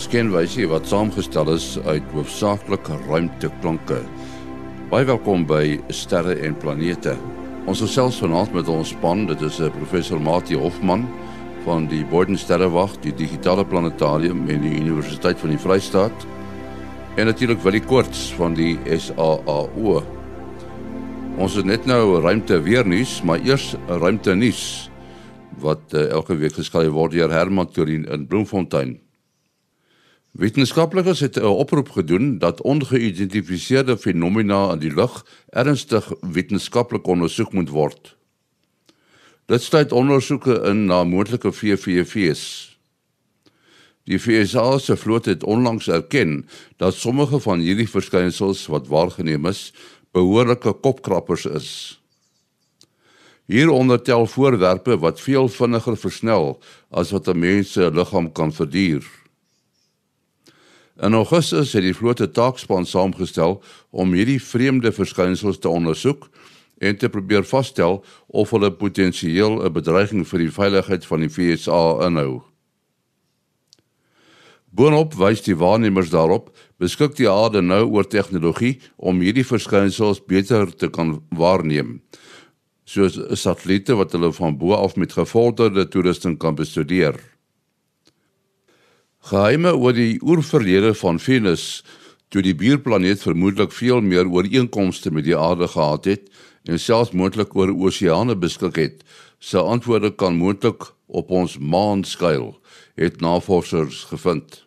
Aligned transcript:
ons 0.00 0.08
kenwysie 0.08 0.64
wat 0.64 0.86
saamgestel 0.88 1.50
is 1.52 1.74
uit 1.84 2.04
hoofsaaklik 2.14 2.86
ruimteklanke. 3.04 3.98
Baie 4.88 5.04
welkom 5.04 5.42
by 5.44 5.74
Sterre 5.92 6.38
en 6.40 6.54
Planete. 6.56 7.12
Ons 7.68 7.82
gesels 7.84 8.16
vanaand 8.22 8.54
met 8.56 8.70
ons 8.72 8.94
span, 8.94 9.26
dit 9.28 9.42
is 9.44 9.58
eh, 9.60 9.68
professor 9.74 10.22
Mati 10.24 10.56
Hofman 10.56 11.04
van 11.66 11.84
die 11.90 12.00
Boden 12.08 12.40
Sterrewag, 12.40 12.94
die 13.04 13.12
digitale 13.12 13.66
planetarium 13.68 14.46
en 14.48 14.64
die 14.64 14.72
Universiteit 14.78 15.36
van 15.42 15.52
die 15.52 15.60
Vrystaat. 15.60 16.24
En 17.20 17.28
natuurlik 17.28 17.60
Willie 17.66 17.84
Koorts 17.84 18.30
van 18.38 18.56
die 18.56 18.78
SAAO. 18.88 20.00
Ons 21.36 21.60
het 21.60 21.68
net 21.68 21.84
nou 21.84 22.22
ruimte 22.24 22.62
weer 22.64 22.88
nuus, 22.88 23.18
maar 23.20 23.44
eers 23.44 23.74
ruimte 24.00 24.32
nuus 24.32 24.64
wat 25.60 25.92
uh, 25.92 26.08
elke 26.08 26.40
week 26.40 26.56
geskryf 26.56 26.88
word 26.96 27.12
deur 27.18 27.36
Herman 27.36 27.68
Turin 27.68 28.08
in 28.08 28.24
Bloemfontein. 28.30 28.96
Wetenskaplikes 30.30 31.20
het 31.20 31.36
'n 31.36 31.44
oproep 31.44 31.90
gedoen 31.90 32.38
dat 32.38 32.62
ongeïdentifiseerde 32.62 33.98
fenomena 33.98 34.72
in 34.72 34.78
die 34.78 34.94
lug 34.94 35.26
ernstig 35.48 36.12
wetenskaplik 36.20 37.06
ondersoek 37.06 37.52
moet 37.52 37.68
word. 37.68 38.16
Dit 39.46 39.62
sluit 39.62 39.92
ondersoeke 39.92 40.60
in 40.62 40.84
na 40.84 41.04
moontlike 41.04 41.52
VVV's. 41.52 42.78
Die 44.04 44.18
FSA 44.18 44.78
se 44.78 44.96
vloot 44.96 45.24
het 45.24 45.42
onlangs 45.42 45.88
erken 45.88 46.48
dat 46.76 46.94
sommige 46.94 47.40
van 47.40 47.58
hierdie 47.58 47.88
verskynsels 47.88 48.66
wat 48.66 48.86
waargeneem 48.86 49.46
is, 49.46 49.72
behoorlike 50.12 50.72
kopkrappers 50.72 51.46
is. 51.46 52.00
Hieronder 53.46 54.02
tel 54.02 54.26
voorwerpe 54.26 54.98
wat 54.98 55.20
veel 55.20 55.48
vinniger 55.48 55.96
versnel 55.96 56.62
as 56.90 57.10
wat 57.10 57.28
'n 57.28 57.38
mens 57.38 57.72
se 57.72 57.90
liggaam 57.90 58.32
kan 58.32 58.52
verduur. 58.52 59.19
In 61.00 61.14
Augustus 61.14 61.72
het 61.72 61.82
die 61.82 61.94
vloot 61.96 62.20
'n 62.20 62.32
taakspan 62.32 62.86
saamgestel 62.86 63.62
om 63.90 64.12
hierdie 64.12 64.42
vreemde 64.42 64.92
verskynsels 64.92 65.58
te 65.58 65.68
ondersoek 65.68 66.28
en 66.78 66.96
te 66.96 67.08
probeer 67.08 67.44
vasstel 67.44 68.04
of 68.26 68.50
hulle 68.50 68.72
potensieel 68.72 69.64
'n 69.64 69.72
bedreiging 69.72 70.28
vir 70.28 70.38
die 70.38 70.50
veiligheid 70.50 71.06
van 71.06 71.20
die 71.20 71.28
VSA 71.28 72.06
inhou. 72.06 72.42
Boonop 74.70 75.14
wys 75.14 75.40
die 75.42 75.56
waarnemers 75.56 76.10
daarop 76.10 76.56
beskik 76.78 77.16
die 77.16 77.30
aarde 77.30 77.60
nou 77.60 77.84
oor 77.88 78.06
tegnologie 78.06 78.80
om 78.96 79.20
hierdie 79.20 79.46
verskynsels 79.46 80.24
beter 80.24 80.76
te 80.76 80.88
kan 80.88 81.22
waarneem 81.30 82.02
soos 82.84 83.18
satelliete 83.38 83.94
wat 83.94 84.12
hulle 84.12 84.32
van 84.32 84.56
bo 84.58 84.74
af 84.74 84.96
met 84.96 85.12
gevorderde 85.12 85.88
toerusting 85.88 86.38
kan 86.38 86.54
bestudeer. 86.54 87.29
Geheime 89.20 89.74
oor 89.76 89.92
die 89.92 90.16
oerverlede 90.24 90.94
van 90.96 91.18
Venus 91.20 91.82
toe 92.32 92.40
die 92.40 92.54
buurplaneet 92.56 93.20
vermoedelik 93.20 93.74
veel 93.76 94.00
meer 94.00 94.24
ooreenkomste 94.24 95.10
met 95.12 95.26
die 95.26 95.36
aarde 95.36 95.68
gehad 95.68 96.06
het 96.08 96.30
en 96.64 96.80
selfs 96.80 97.12
moontlik 97.12 97.52
oor 97.56 97.68
oseane 97.68 98.32
beskik 98.40 98.78
het, 98.80 99.02
se 99.38 99.60
antwoorde 99.60 100.10
kan 100.16 100.38
moontlik 100.40 100.88
op 101.06 101.30
ons 101.30 101.58
maan 101.58 102.04
skuil, 102.04 102.54
het 102.96 103.20
navorsers 103.20 104.06
gevind. 104.08 104.62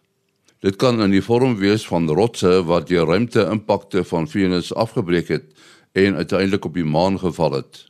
Dit 0.62 0.78
kan 0.78 1.02
in 1.02 1.12
die 1.12 1.24
vorm 1.26 1.58
wees 1.58 1.88
van 1.90 2.06
rotse 2.10 2.62
wat 2.70 2.92
die 2.92 3.02
ruimte-impakte 3.02 4.04
van 4.06 4.30
Venus 4.30 4.70
afgebreek 4.74 5.34
het 5.34 5.50
en 5.98 6.22
uiteindelik 6.22 6.70
op 6.70 6.78
die 6.78 6.86
maan 6.86 7.18
geval 7.20 7.58
het. 7.58 7.88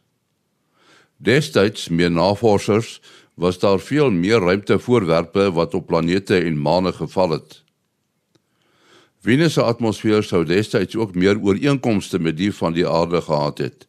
Destyds 1.19 1.89
meer 1.89 2.11
navorsers 2.11 3.02
was 3.33 3.59
daar 3.59 3.79
veel 3.79 4.11
meer 4.11 4.39
ruimtevoorwerpe 4.39 5.51
wat 5.51 5.73
op 5.73 5.87
planete 5.87 6.37
en 6.37 6.61
maane 6.61 6.93
geval 6.93 7.29
het. 7.29 7.63
Venus 9.23 9.53
se 9.53 9.63
atmosfeer 9.63 10.23
sou 10.23 10.44
destyds 10.45 10.95
ook 10.99 11.16
meer 11.16 11.39
ooreenkomste 11.39 12.19
met 12.19 12.38
die 12.38 12.51
van 12.53 12.73
die 12.75 12.88
aarde 12.88 13.22
gehad 13.22 13.57
het. 13.57 13.88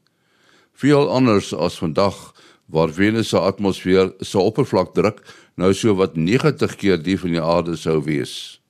Veel 0.73 1.11
anders 1.11 1.55
as 1.55 1.79
vandag 1.79 2.35
waar 2.67 2.93
Venus 2.95 3.29
se 3.29 3.39
atmosfeer 3.39 4.13
se 4.21 4.39
oppervlakdruk 4.39 5.21
nou 5.55 5.73
so 5.75 5.95
wat 5.99 6.17
90 6.17 6.77
keer 6.77 7.03
die 7.03 7.19
van 7.19 7.35
die 7.35 7.43
aarde 7.43 7.77
sou 7.77 8.01
wees. 8.07 8.61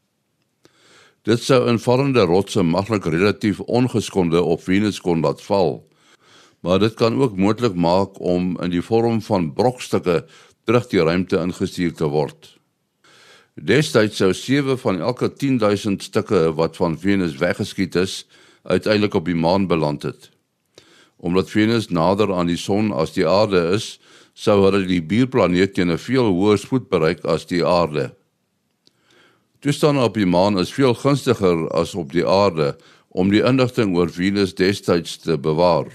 Dit 1.24 1.40
sou 1.40 1.62
in 1.68 1.78
vallende 1.80 2.24
rotse 2.28 2.62
maklik 2.62 3.06
relatief 3.08 3.60
ongeskonde 3.60 4.42
op 4.42 4.64
Venus 4.64 5.00
kon 5.00 5.20
laat 5.24 5.40
val. 5.42 5.78
Maar 6.60 6.78
dit 6.78 6.94
kan 6.94 7.16
ook 7.20 7.36
moontlik 7.36 7.74
maak 7.76 8.20
om 8.20 8.54
in 8.60 8.72
die 8.72 8.82
vorm 8.82 9.22
van 9.22 9.52
brokstukke 9.52 10.24
terug 10.64 10.88
die 10.90 11.02
ruimte 11.04 11.40
ingestuur 11.40 11.94
te 11.96 12.08
word. 12.10 12.54
Destyds 13.54 14.18
sou 14.18 14.32
7 14.34 14.78
van 14.82 15.00
elke 15.00 15.28
10000 15.30 16.02
stukke 16.02 16.48
wat 16.58 16.76
van 16.76 16.98
Venus 16.98 17.36
weggeskiet 17.38 17.94
is, 17.94 18.24
uiteindelik 18.64 19.14
op 19.14 19.28
die 19.28 19.38
maan 19.38 19.68
beland 19.70 20.02
het. 20.02 20.30
Omdat 21.16 21.50
Venus 21.50 21.88
nader 21.88 22.32
aan 22.34 22.50
die 22.50 22.58
son 22.58 22.90
as 22.92 23.14
die 23.14 23.28
aarde 23.28 23.60
is, 23.76 23.98
sou 24.34 24.58
hulle 24.64 24.82
die 24.88 25.02
buurplaneet 25.02 25.74
teen 25.74 25.92
'n 25.92 25.98
veel 25.98 26.26
hoër 26.34 26.58
spoed 26.58 26.88
bereik 26.88 27.24
as 27.24 27.46
die 27.46 27.64
aarde. 27.64 28.14
Toestande 29.60 30.02
op 30.02 30.14
die 30.14 30.26
maan 30.26 30.58
is 30.58 30.72
veel 30.72 30.94
gunstiger 30.94 31.68
as 31.70 31.94
op 31.94 32.12
die 32.12 32.26
aarde 32.26 32.76
om 33.08 33.30
die 33.30 33.44
inligting 33.44 33.96
oor 33.96 34.10
Venus 34.10 34.54
destyds 34.54 35.16
te 35.16 35.38
bewaar 35.38 35.86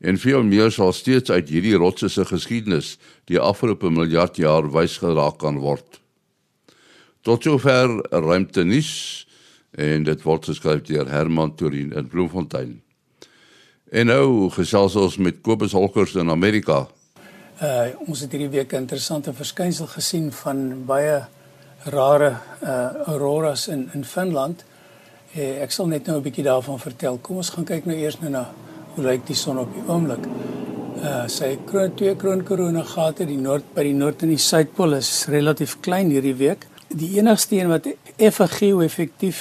en 0.00 0.18
veel 0.18 0.42
meer 0.42 0.70
sal 0.70 0.92
steeds 0.92 1.30
uit 1.30 1.48
hierdie 1.48 1.76
rotse 1.76 2.08
se 2.08 2.24
geskiedenis 2.24 2.96
die 3.30 3.40
afgelope 3.40 3.90
miljard 3.90 4.36
jaar 4.38 4.70
wys 4.72 4.98
geraak 5.02 5.38
kan 5.42 5.58
word. 5.58 6.00
Tot 7.26 7.42
sover 7.42 7.98
ruimte 8.10 8.64
nuus 8.64 9.26
en 9.78 10.04
dit 10.06 10.22
word 10.22 10.46
geskryf 10.48 10.84
deur 10.86 11.10
Herman 11.10 11.54
Turin 11.56 11.92
in 11.92 12.08
Bloemfontein. 12.08 12.78
En 13.90 14.06
nou 14.06 14.50
gesels 14.54 14.96
ons 15.00 15.16
met 15.16 15.40
Kobus 15.42 15.72
Holkers 15.72 16.14
in 16.20 16.30
Amerika. 16.30 16.86
Uh 17.58 17.90
ons 18.06 18.20
het 18.20 18.32
hierdie 18.32 18.52
week 18.52 18.72
'n 18.72 18.86
interessante 18.86 19.32
verskynsel 19.32 19.86
gesien 19.86 20.32
van 20.32 20.84
baie 20.86 21.24
rare 21.84 22.36
uh 22.62 22.90
auroras 23.06 23.68
in 23.68 23.90
in 23.94 24.04
Finland. 24.04 24.64
Uh, 25.36 25.62
ek 25.62 25.70
sal 25.70 25.86
net 25.86 26.06
nou 26.06 26.16
'n 26.18 26.22
bietjie 26.22 26.44
daarvan 26.44 26.78
vertel. 26.78 27.18
Kom 27.18 27.36
ons 27.36 27.50
gaan 27.50 27.64
kyk 27.64 27.84
nou 27.84 27.96
eers 27.96 28.20
nou 28.20 28.30
na 28.30 28.48
hoe 28.98 29.06
lyk 29.06 29.28
die 29.28 29.36
son 29.38 29.60
op 29.62 29.70
die 29.74 29.84
oomblik. 29.86 30.24
Uh 30.98 31.26
sy 31.30 31.52
kroon 31.68 31.92
twee 31.94 32.16
kroon 32.18 32.42
korona 32.46 32.82
gate 32.82 33.26
die 33.28 33.38
noord 33.38 33.68
by 33.76 33.84
die 33.86 33.94
noord 33.94 34.24
en 34.26 34.32
die 34.34 34.42
suidpool 34.42 34.96
is 34.98 35.10
relatief 35.30 35.76
klein 35.86 36.10
hierdie 36.10 36.34
week. 36.40 36.66
Die 36.88 37.12
enigste 37.20 37.60
een 37.60 37.70
wat 37.70 37.86
effe 38.16 38.48
geo-effektief 38.50 39.40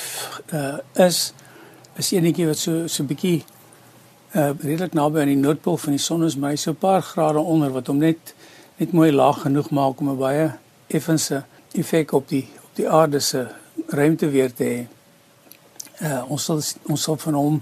uh 0.54 0.78
is 1.08 1.32
is 1.98 2.12
enetjie 2.14 2.46
wat 2.52 2.62
so 2.62 2.86
so 2.86 3.08
bietjie 3.10 3.40
uh 4.38 4.52
redelik 4.62 4.94
naby 4.94 5.24
aan 5.24 5.34
die 5.34 5.40
noordpool 5.40 5.80
van 5.82 5.98
die 5.98 6.04
son 6.04 6.28
is, 6.28 6.38
maar 6.38 6.54
hy 6.54 6.62
so 6.62 6.72
'n 6.72 6.82
paar 6.84 7.02
grade 7.02 7.42
onder 7.42 7.74
wat 7.74 7.88
hom 7.88 7.98
net 7.98 8.36
net 8.78 8.94
mooi 8.94 9.10
laag 9.12 9.42
genoeg 9.42 9.72
maak 9.72 10.00
om 10.00 10.10
'n 10.14 10.18
baie 10.18 10.52
effense 10.88 11.44
effek 11.74 12.14
op 12.14 12.30
die 12.30 12.46
op 12.64 12.76
die 12.76 12.90
aarde 12.90 13.20
se 13.20 13.48
ruimte 13.88 14.30
weer 14.30 14.54
te 14.54 14.64
hê. 14.64 14.80
Uh 16.02 16.32
ons 16.32 16.44
sal 16.44 16.62
ons 16.86 17.02
sal 17.02 17.18
van 17.18 17.34
hom 17.34 17.62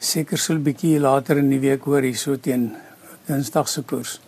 seker 0.00 0.38
so 0.38 0.54
'n 0.54 0.62
bietjie 0.62 0.98
later 0.98 1.36
in 1.36 1.50
die 1.50 1.60
week 1.60 1.84
hoor 1.84 2.02
hier 2.02 2.16
so 2.16 2.36
teen 2.36 2.76
Dinsdag 3.26 3.68
se 3.68 3.82
koers. 3.82 4.20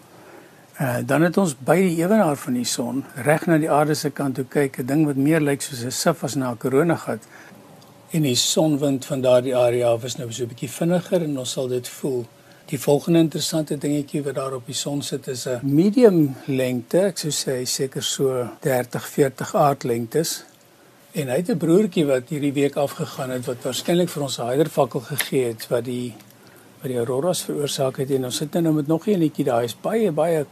Uh 0.81 0.99
dan 1.07 1.23
het 1.23 1.37
ons 1.37 1.55
by 1.59 1.77
die 1.77 1.97
ewenaar 1.97 2.37
van 2.37 2.55
die 2.55 2.65
son 2.65 3.05
reg 3.25 3.47
na 3.47 3.59
die 3.59 3.71
aarde 3.71 3.95
se 3.95 4.11
kant 4.11 4.35
toe 4.35 4.45
kyk, 4.45 4.79
'n 4.79 4.87
ding 4.87 5.07
wat 5.07 5.17
meer 5.17 5.41
lyk 5.41 5.63
soos 5.63 5.85
'n 5.85 5.91
sif 5.91 6.25
as 6.25 6.35
na 6.35 6.51
'n 6.51 6.59
koronagat. 6.59 7.23
En 8.11 8.23
die 8.23 8.37
sonwind 8.37 9.05
van 9.05 9.21
daardie 9.21 9.57
area 9.57 9.89
af 9.89 10.05
is 10.05 10.17
nou 10.17 10.33
so 10.33 10.43
'n 10.43 10.49
bietjie 10.49 10.71
vinniger 10.71 11.23
en 11.23 11.39
ons 11.39 11.51
sal 11.51 11.69
dit 11.69 11.89
voel. 11.89 12.27
Die 12.67 12.81
volgende 12.81 13.19
interessante 13.19 13.79
dingetjie 13.79 14.23
wat 14.23 14.35
daar 14.35 14.55
op 14.55 14.67
die 14.67 14.75
son 14.75 15.03
sit 15.03 15.27
is 15.27 15.47
'n 15.47 15.61
medium 15.63 16.37
lengte, 16.47 17.01
ek 17.01 17.19
sou 17.19 17.31
sê 17.31 17.65
seker 17.65 18.03
so 18.03 18.49
30-40 18.61 19.55
aardlengtes 19.55 20.45
En 21.13 21.29
hy 21.29 21.35
het 21.37 21.51
'n 21.51 21.57
broertjie 21.61 22.07
wat 22.07 22.29
hierdie 22.29 22.53
week 22.53 22.77
afgegaan 22.77 23.31
het 23.31 23.45
wat 23.45 23.63
waarskynlik 23.63 24.09
vir 24.09 24.23
ons 24.23 24.39
'n 24.39 24.47
hydervakkel 24.47 25.01
gegee 25.01 25.45
het 25.45 25.69
wat 25.69 25.85
die 25.85 26.15
wat 26.81 26.89
die 26.91 26.97
auroras 26.97 27.43
veroorsaak 27.43 27.97
het 27.97 28.11
en 28.11 28.25
ons 28.25 28.37
sit 28.37 28.53
nou 28.53 28.73
met 28.75 28.87
nog 28.87 29.07
'n 29.07 29.11
enetjie 29.11 29.45
daai 29.45 29.65
is 29.65 29.81
baie 29.81 30.13
baie 30.13 30.47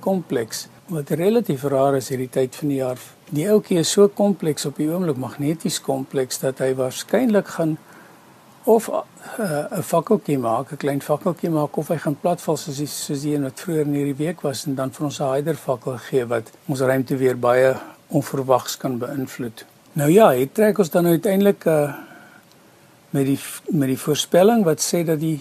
kompleks 0.00 0.66
wat 0.88 1.10
relatief 1.10 1.62
rar 1.62 1.96
is 1.96 2.08
hierdie 2.08 2.28
tyd 2.28 2.56
van 2.56 2.68
die 2.68 2.76
jaar. 2.76 2.98
Die 3.30 3.48
ouetjie 3.48 3.78
is 3.78 3.90
so 3.90 4.08
kompleks 4.08 4.66
op 4.66 4.76
die 4.76 4.90
oomblik 4.90 5.16
magneties 5.16 5.80
kompleks 5.80 6.38
dat 6.38 6.58
hy 6.58 6.74
waarskynlik 6.74 7.48
gaan 7.48 7.78
of 8.64 8.88
uh, 8.88 8.94
'n 9.38 9.78
uh, 9.78 9.82
fakkeltjie 9.82 10.38
maak, 10.38 10.72
'n 10.72 10.76
klein 10.76 11.02
fakkeltjie 11.02 11.50
maak 11.50 11.76
of 11.76 11.88
hy 11.88 11.96
gaan 11.96 12.20
platval 12.20 12.56
soos 12.56 12.76
die, 12.76 12.86
soos 12.86 13.20
die 13.20 13.34
een 13.34 13.42
wat 13.42 13.60
vroeër 13.60 13.86
in 13.86 13.94
hierdie 13.94 14.26
week 14.26 14.40
was 14.40 14.66
en 14.66 14.74
dan 14.74 14.90
vir 14.92 15.04
ons 15.04 15.20
'n 15.20 15.32
hydervakkel 15.32 15.98
gee 15.98 16.26
wat 16.26 16.50
ons 16.66 16.80
ruimte 16.80 17.16
weer 17.16 17.38
baie 17.38 17.76
onverwags 18.08 18.76
kan 18.76 18.98
beïnvloed. 18.98 19.69
Nou 19.92 20.10
ja, 20.10 20.28
het 20.30 20.54
trek 20.54 20.78
ons 20.78 20.90
dan 20.90 21.06
uiteindelik 21.06 21.64
uh 21.64 21.90
met 23.10 23.26
die 23.26 23.38
met 23.74 23.88
die 23.90 23.98
voorspelling 23.98 24.62
wat 24.64 24.78
sê 24.78 25.00
dat 25.02 25.18
die 25.18 25.40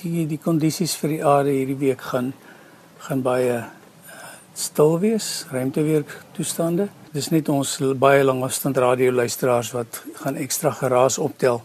die 0.00 0.24
die 0.26 0.38
kondisies 0.40 0.94
vir 0.96 1.12
die 1.12 1.24
aarde 1.24 1.52
hierdie 1.52 1.76
week 1.76 2.00
gaan 2.00 2.32
gaan 3.04 3.20
baie 3.22 3.58
uh, 3.58 4.22
stil 4.56 4.96
wees, 5.04 5.44
ruimteweer 5.52 6.04
toestande. 6.32 6.88
Dis 7.12 7.28
net 7.28 7.48
ons 7.52 7.76
baie 8.00 8.24
lang 8.24 8.40
afstand 8.42 8.80
radio 8.80 9.12
luisteraars 9.12 9.74
wat 9.76 10.02
gaan 10.24 10.40
ekstra 10.40 10.72
geraas 10.80 11.18
optel. 11.18 11.60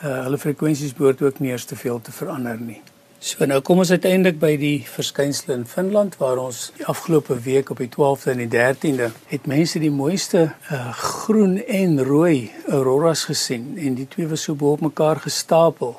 Uh 0.00 0.22
hulle 0.24 0.40
frekwensies 0.40 0.96
behoort 0.96 1.22
ook 1.22 1.40
nie 1.44 1.52
eers 1.52 1.68
te 1.68 1.76
veel 1.76 2.00
te 2.00 2.12
verander 2.12 2.56
nie. 2.56 2.80
So 3.18 3.42
nou 3.50 3.56
kom 3.66 3.80
ons 3.82 3.90
uiteindelik 3.90 4.36
by 4.38 4.52
die 4.60 4.84
verskynsel 4.86 5.50
in 5.56 5.64
Finland 5.66 6.14
waar 6.20 6.38
ons 6.38 6.68
die 6.76 6.84
afgelope 6.86 7.34
week 7.42 7.72
op 7.74 7.80
die 7.82 7.88
12de 7.90 8.30
en 8.30 8.42
die 8.44 8.50
13de 8.52 9.08
het 9.32 9.48
mense 9.50 9.80
die 9.82 9.90
mooiste 9.90 10.44
uh, 10.46 10.92
groen 10.94 11.56
en 11.58 11.98
rooi 12.06 12.52
auroras 12.70 13.24
gesien 13.26 13.72
en 13.74 13.96
die 13.98 14.06
twee 14.06 14.30
was 14.30 14.46
so 14.46 14.54
bo 14.54 14.76
op 14.76 14.86
mekaar 14.86 15.18
gestapel. 15.24 15.96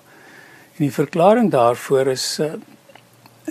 En 0.77 0.85
die 0.85 0.93
verklaring 0.95 1.51
daarvoor 1.51 2.13
is 2.15 2.25
uh, 2.39 2.53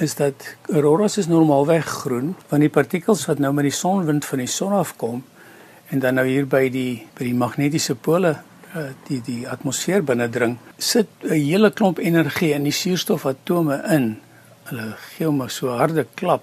is 0.00 0.16
dat 0.16 0.48
auroras 0.72 1.18
is 1.20 1.28
normaalweg 1.28 1.84
groen 1.84 2.32
want 2.48 2.64
die 2.64 2.72
partikels 2.72 3.28
wat 3.28 3.44
nou 3.44 3.52
met 3.52 3.68
die 3.68 3.76
sonwind 3.76 4.24
van 4.24 4.46
die 4.46 4.48
son 4.48 4.72
afkom 4.80 5.20
en 5.92 6.00
dan 6.00 6.16
nou 6.16 6.24
hier 6.24 6.48
by 6.48 6.70
die 6.72 7.04
by 7.20 7.28
die 7.28 7.36
magnetiese 7.36 8.00
pole 8.00 8.38
die 9.08 9.20
die 9.24 9.48
atmosfeer 9.48 10.02
binnendring, 10.04 10.58
sit 10.78 11.08
'n 11.22 11.32
hele 11.32 11.70
klomp 11.70 11.98
energie 11.98 12.52
in 12.52 12.64
die 12.64 12.72
suurstofatome 12.72 13.82
in. 13.94 14.18
Hulle 14.68 14.96
gee 15.16 15.26
hom 15.26 15.48
so 15.48 15.68
harde 15.68 16.06
klap 16.14 16.42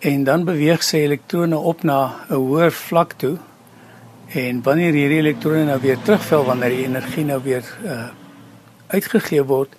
en 0.00 0.24
dan 0.24 0.44
beweeg 0.44 0.82
sy 0.82 0.96
elektrone 0.96 1.56
op 1.56 1.82
na 1.82 2.14
'n 2.30 2.34
hoër 2.34 2.72
vlak 2.72 3.12
toe. 3.12 3.38
En 4.34 4.62
wanneer 4.62 4.92
hierdie 4.92 5.18
elektrone 5.18 5.64
nou 5.64 5.80
weer 5.80 5.98
terugval 6.02 6.44
wanneer 6.44 6.70
die 6.70 6.84
energie 6.84 7.24
nou 7.24 7.42
weer 7.42 7.64
uh 7.84 8.08
uitgegee 8.86 9.42
word, 9.42 9.74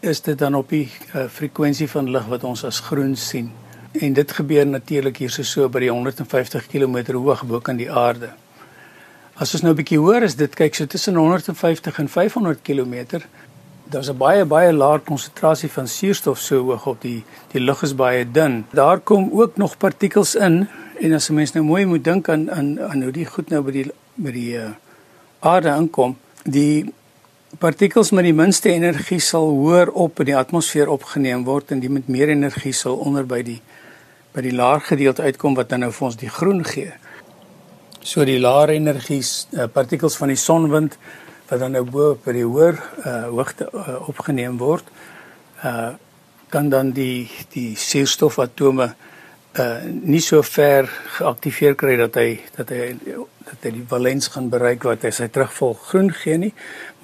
is 0.00 0.20
dit 0.20 0.38
dan 0.38 0.54
op 0.54 0.68
die 0.68 0.88
uh, 1.14 1.26
frekwensie 1.28 1.88
van 1.88 2.10
lig 2.10 2.26
wat 2.26 2.44
ons 2.44 2.64
as 2.64 2.80
groen 2.80 3.16
sien. 3.16 3.52
En 3.92 4.12
dit 4.12 4.32
gebeur 4.32 4.66
natuurlik 4.66 5.16
hier 5.16 5.30
so 5.30 5.42
so 5.42 5.68
by 5.68 5.80
die 5.80 5.90
150 5.90 6.66
km 6.66 7.12
hoog 7.12 7.44
bo 7.44 7.60
kan 7.60 7.76
die 7.76 7.90
aarde. 7.92 8.30
As 9.38 9.52
ons 9.54 9.62
nou 9.62 9.70
'n 9.70 9.78
bietjie 9.78 9.98
hoor 10.02 10.22
is 10.26 10.34
dit 10.34 10.54
kyk 10.54 10.74
so 10.74 10.86
tussen 10.86 11.14
150 11.14 11.98
en 11.98 12.08
500 12.08 12.58
km. 12.62 13.22
Daar's 13.86 14.10
'n 14.10 14.16
baie 14.18 14.44
baie 14.44 14.72
lae 14.72 14.98
konsentrasie 14.98 15.70
van 15.70 15.86
suurstof 15.86 16.38
so 16.38 16.64
hoog 16.64 16.86
op 16.86 17.00
die 17.00 17.24
die 17.52 17.60
lug 17.60 17.82
is 17.82 17.94
baie 17.94 18.24
dun. 18.30 18.66
Daar 18.72 18.98
kom 18.98 19.30
ook 19.32 19.56
nog 19.56 19.76
partikels 19.76 20.34
in 20.34 20.68
en 21.00 21.12
as 21.12 21.28
'n 21.28 21.34
mens 21.34 21.52
nou 21.52 21.64
mooi 21.64 21.86
moet 21.86 22.04
dink 22.04 22.28
aan 22.28 22.50
aan 22.50 22.80
aan 22.80 23.02
hoe 23.02 23.12
die 23.12 23.26
goed 23.26 23.50
nou 23.50 23.62
by 23.62 23.70
die 23.70 23.90
by 24.14 24.32
die 24.32 24.56
uh, 24.56 24.70
aarde 25.40 25.70
aankom, 25.70 26.16
die 26.42 26.92
partikels 27.58 28.10
met 28.10 28.24
die 28.24 28.34
minste 28.34 28.68
energie 28.68 29.20
sal 29.20 29.48
hoër 29.48 29.90
op 29.90 30.18
in 30.18 30.26
die 30.26 30.36
atmosfeer 30.36 30.88
opgeneem 30.88 31.44
word 31.44 31.70
en 31.70 31.80
die 31.80 31.90
met 31.90 32.08
meer 32.08 32.28
energie 32.28 32.72
sal 32.72 32.96
onder 32.96 33.26
by 33.26 33.42
die 33.42 33.60
by 34.32 34.40
die 34.40 34.52
laer 34.52 34.80
gedeelte 34.80 35.22
uitkom 35.22 35.54
wat 35.54 35.68
dan 35.68 35.80
nou 35.80 35.92
vir 35.92 36.06
ons 36.06 36.16
die 36.16 36.28
groen 36.28 36.64
gee. 36.64 36.92
So 38.08 38.24
die 38.24 38.38
lae 38.40 38.72
energie 38.72 39.20
uh, 39.20 39.66
partikels 39.68 40.14
van 40.16 40.30
die 40.32 40.40
sonwind 40.40 40.94
wat 41.50 41.60
dan 41.60 41.74
nou 41.76 41.82
bo 41.84 42.14
op 42.14 42.28
die 42.32 42.44
hoër 42.44 42.78
uh, 42.78 43.12
hoogte 43.28 43.66
uh, 43.68 43.96
opgeneem 44.08 44.56
word, 44.60 44.88
uh, 45.60 45.90
kan 46.48 46.70
dan 46.72 46.94
die 46.96 47.28
die 47.52 47.74
suurstofatome 47.76 48.86
uh, 48.88 49.66
nie 49.84 50.22
so 50.24 50.40
ver 50.40 50.88
geaktiveer 51.18 51.76
kry 51.76 51.98
dat 52.00 52.16
hy 52.16 52.26
dat 52.56 52.72
hy 52.72 52.94
dat 53.04 53.68
hy 53.68 53.74
die 53.76 53.84
valens 53.92 54.32
gaan 54.32 54.48
bereik 54.56 54.88
wat 54.88 55.04
hy 55.04 55.12
sy 55.12 55.28
terugval 55.28 55.76
groen 55.90 56.08
gee 56.22 56.40
nie, 56.40 56.52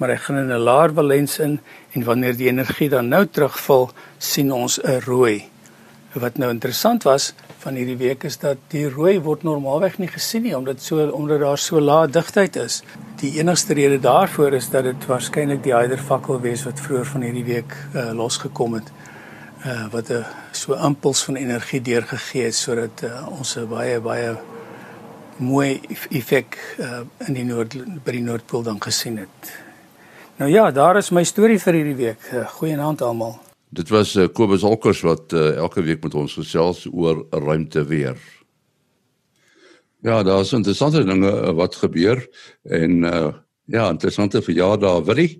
maar 0.01 0.15
hy 0.15 0.17
gaan 0.25 0.41
in 0.41 0.53
'n 0.57 0.65
laer 0.65 0.93
valens 0.93 1.37
in 1.37 1.59
en 1.93 2.09
wanneer 2.09 2.33
die 2.33 2.49
energie 2.49 2.89
dan 2.89 3.13
nou 3.13 3.25
terugval, 3.25 3.91
sien 4.17 4.49
ons 4.51 4.81
'n 4.81 5.05
rooi. 5.05 5.45
Wat 6.17 6.37
nou 6.41 6.49
interessant 6.49 7.03
was, 7.03 7.33
van 7.65 7.77
hierdie 7.79 7.97
week 7.97 8.23
is 8.27 8.37
dat 8.37 8.61
die 8.69 8.85
rooi 8.93 9.15
word 9.25 9.43
normaalweg 9.47 9.97
nie 9.97 10.09
gesien 10.11 10.43
nie 10.45 10.53
omdat 10.53 10.83
so 10.85 11.07
omdat 11.17 11.41
daar 11.41 11.61
so 11.61 11.81
lae 11.81 12.07
digtheid 12.07 12.59
is. 12.61 12.81
Die 13.21 13.31
enigste 13.39 13.73
rede 13.73 13.97
daarvoor 14.03 14.53
is 14.53 14.69
dat 14.69 14.85
dit 14.85 15.07
waarskynlik 15.09 15.63
die 15.65 15.73
Hyder 15.73 16.01
fakkel 16.11 16.41
wees 16.43 16.65
wat 16.67 16.81
vroeër 16.85 17.09
van 17.13 17.25
hierdie 17.25 17.45
week 17.47 17.73
uh, 17.93 18.11
losgekom 18.13 18.77
het. 18.77 18.91
Uh 19.65 19.87
wat 19.93 20.11
'n 20.13 20.25
so 20.51 20.77
impuls 20.77 21.23
van 21.25 21.35
energie 21.41 21.81
deurgegee 21.81 22.45
het 22.45 22.55
sodat 22.55 23.01
uh, 23.03 23.25
ons 23.39 23.55
'n 23.57 23.67
baie 23.69 23.99
baie 23.99 24.35
mooi 25.37 25.81
effek 26.09 26.57
uh, 26.79 27.01
in 27.27 27.33
die 27.33 27.45
noord 27.45 27.75
by 28.03 28.11
die 28.11 28.21
noordpool 28.21 28.63
dan 28.63 28.81
gesien 28.81 29.17
het. 29.17 29.53
Nou 30.37 30.51
ja, 30.51 30.71
daar 30.71 30.97
is 30.97 31.09
my 31.09 31.23
storie 31.23 31.59
vir 31.59 31.73
hierdie 31.73 31.95
week. 31.95 32.29
Uh, 32.33 32.47
Goeienaand 32.47 33.01
almal. 33.01 33.44
Dit 33.75 33.89
was 33.91 34.13
uh, 34.15 34.27
Kobus 34.31 34.63
Holkers 34.63 35.01
wat 35.03 35.33
uh, 35.35 35.55
elke 35.59 35.83
week 35.83 36.03
met 36.03 36.13
ons 36.15 36.33
gesels 36.37 36.85
oor 36.91 37.25
ruimte 37.29 37.83
weer. 37.89 38.15
Ja, 40.05 40.21
daar's 40.23 40.53
interessante 40.55 41.03
dinge 41.03 41.31
uh, 41.31 41.51
wat 41.57 41.75
gebeur 41.75 42.21
en 42.63 43.03
uh, 43.03 43.33
ja, 43.65 43.89
interessante 43.89 44.41
verjaardae 44.45 45.01
wilie. 45.03 45.31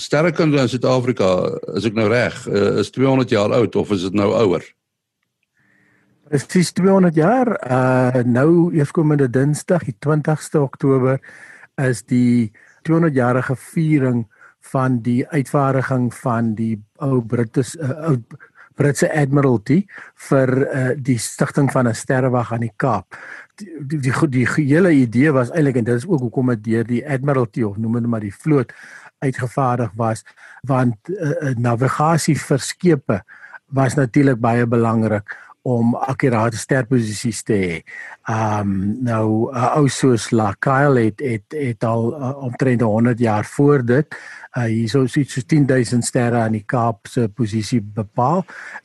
Sterrekunde 0.00 0.62
in 0.62 0.70
Suid-Afrika, 0.72 1.28
is 1.76 1.84
ek 1.84 1.98
nou 1.98 2.06
reg, 2.08 2.38
uh, 2.48 2.78
is 2.80 2.92
200 2.94 3.34
jaar 3.34 3.52
oud 3.52 3.76
of 3.76 3.92
is 3.92 4.06
dit 4.06 4.16
nou 4.16 4.30
ouer? 4.32 4.64
Presies 6.30 6.72
200 6.74 7.14
jaar. 7.14 7.52
Uh 7.62 8.22
nou 8.24 8.72
eerskomende 8.74 9.28
Dinsdag, 9.30 9.84
die 9.86 9.98
20ste 10.06 10.62
Oktober 10.64 11.20
is 11.82 12.00
die 12.08 12.50
200 12.88 13.14
jarige 13.14 13.54
viering 13.58 14.24
van 14.72 15.00
die 15.02 15.22
uitvaardiging 15.28 16.10
van 16.14 16.54
die 16.58 16.74
ou 17.02 17.20
British 17.22 17.74
uh, 17.76 18.10
ou 18.10 18.18
Britse 18.76 19.08
Admiralty 19.08 19.86
vir 20.28 20.50
uh, 20.66 20.90
die 21.00 21.16
stigting 21.18 21.70
van 21.72 21.88
'n 21.88 21.94
sterrewag 21.94 22.52
aan 22.52 22.66
die 22.66 22.74
Kaap. 22.76 23.16
Die 23.56 24.00
die, 24.00 24.12
die 24.12 24.12
die 24.28 24.46
hele 24.74 24.92
idee 24.92 25.32
was 25.32 25.50
eintlik 25.50 25.76
en 25.76 25.84
dit 25.84 25.96
is 25.96 26.06
ook 26.06 26.20
hoekom 26.20 26.52
dit 26.54 26.64
deur 26.64 26.84
die 26.84 27.04
Admiralty 27.08 27.62
of 27.62 27.76
noem 27.76 27.92
dit 28.00 28.06
maar 28.06 28.20
die 28.20 28.34
vloot 28.34 28.72
uitgevaardig 29.24 29.92
was 29.96 30.24
want 30.62 31.08
uh, 31.08 31.54
navigasie 31.56 32.36
vir 32.36 32.58
skepe 32.58 33.22
was 33.72 33.96
natuurlik 33.96 34.40
baie 34.40 34.66
belangrik 34.66 35.32
om 35.66 35.94
akkurate 35.98 36.58
sterposisies 36.60 37.42
te 37.42 37.56
hê. 37.58 37.76
Um 38.30 39.02
nou 39.02 39.50
'n 39.50 39.68
ou 39.78 39.88
soos 39.88 40.30
Lacaille 40.30 41.04
het 41.10 41.20
het 41.20 41.54
het 41.58 41.84
al 41.84 42.14
uh, 42.14 42.36
omtrent 42.42 42.80
100 42.80 43.18
jaar 43.18 43.44
voor 43.44 43.84
dit 43.84 44.06
uh, 44.56 44.64
hier 44.64 44.88
so 44.88 45.04
iets 45.04 45.34
so 45.34 45.40
10000 45.40 46.04
sterre 46.04 46.36
aan 46.36 46.52
die 46.52 46.64
Kaap 46.66 47.06
se 47.06 47.28
posisie 47.28 47.80
bepaal 47.80 48.44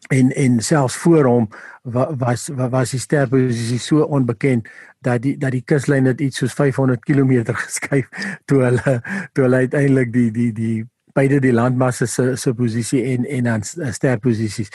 en 0.09 0.31
en 0.35 0.59
selfs 0.59 0.95
voor 0.95 1.25
hom 1.25 1.49
was 1.83 2.49
was 2.53 2.91
die 2.91 2.99
sterposisie 2.99 3.79
so 3.79 4.03
onbekend 4.03 4.69
dat 4.99 5.21
die 5.21 5.37
dat 5.37 5.51
die 5.51 5.63
kuslyn 5.65 6.03
net 6.03 6.21
iets 6.21 6.37
soos 6.37 6.53
500 6.53 7.01
km 7.05 7.53
geskuif 7.65 8.09
toe 8.45 8.63
hulle 8.63 9.01
toe 9.33 9.43
hulle 9.43 9.63
uiteindelik 9.65 10.13
die 10.13 10.31
die 10.31 10.51
die 10.53 10.77
beide 11.13 11.39
die 11.39 11.53
landmasse 11.53 12.07
se 12.07 12.35
se 12.35 12.53
posisie 12.53 13.03
en 13.13 13.25
en 13.25 13.43
dan 13.43 13.63
sterposisies 13.63 14.71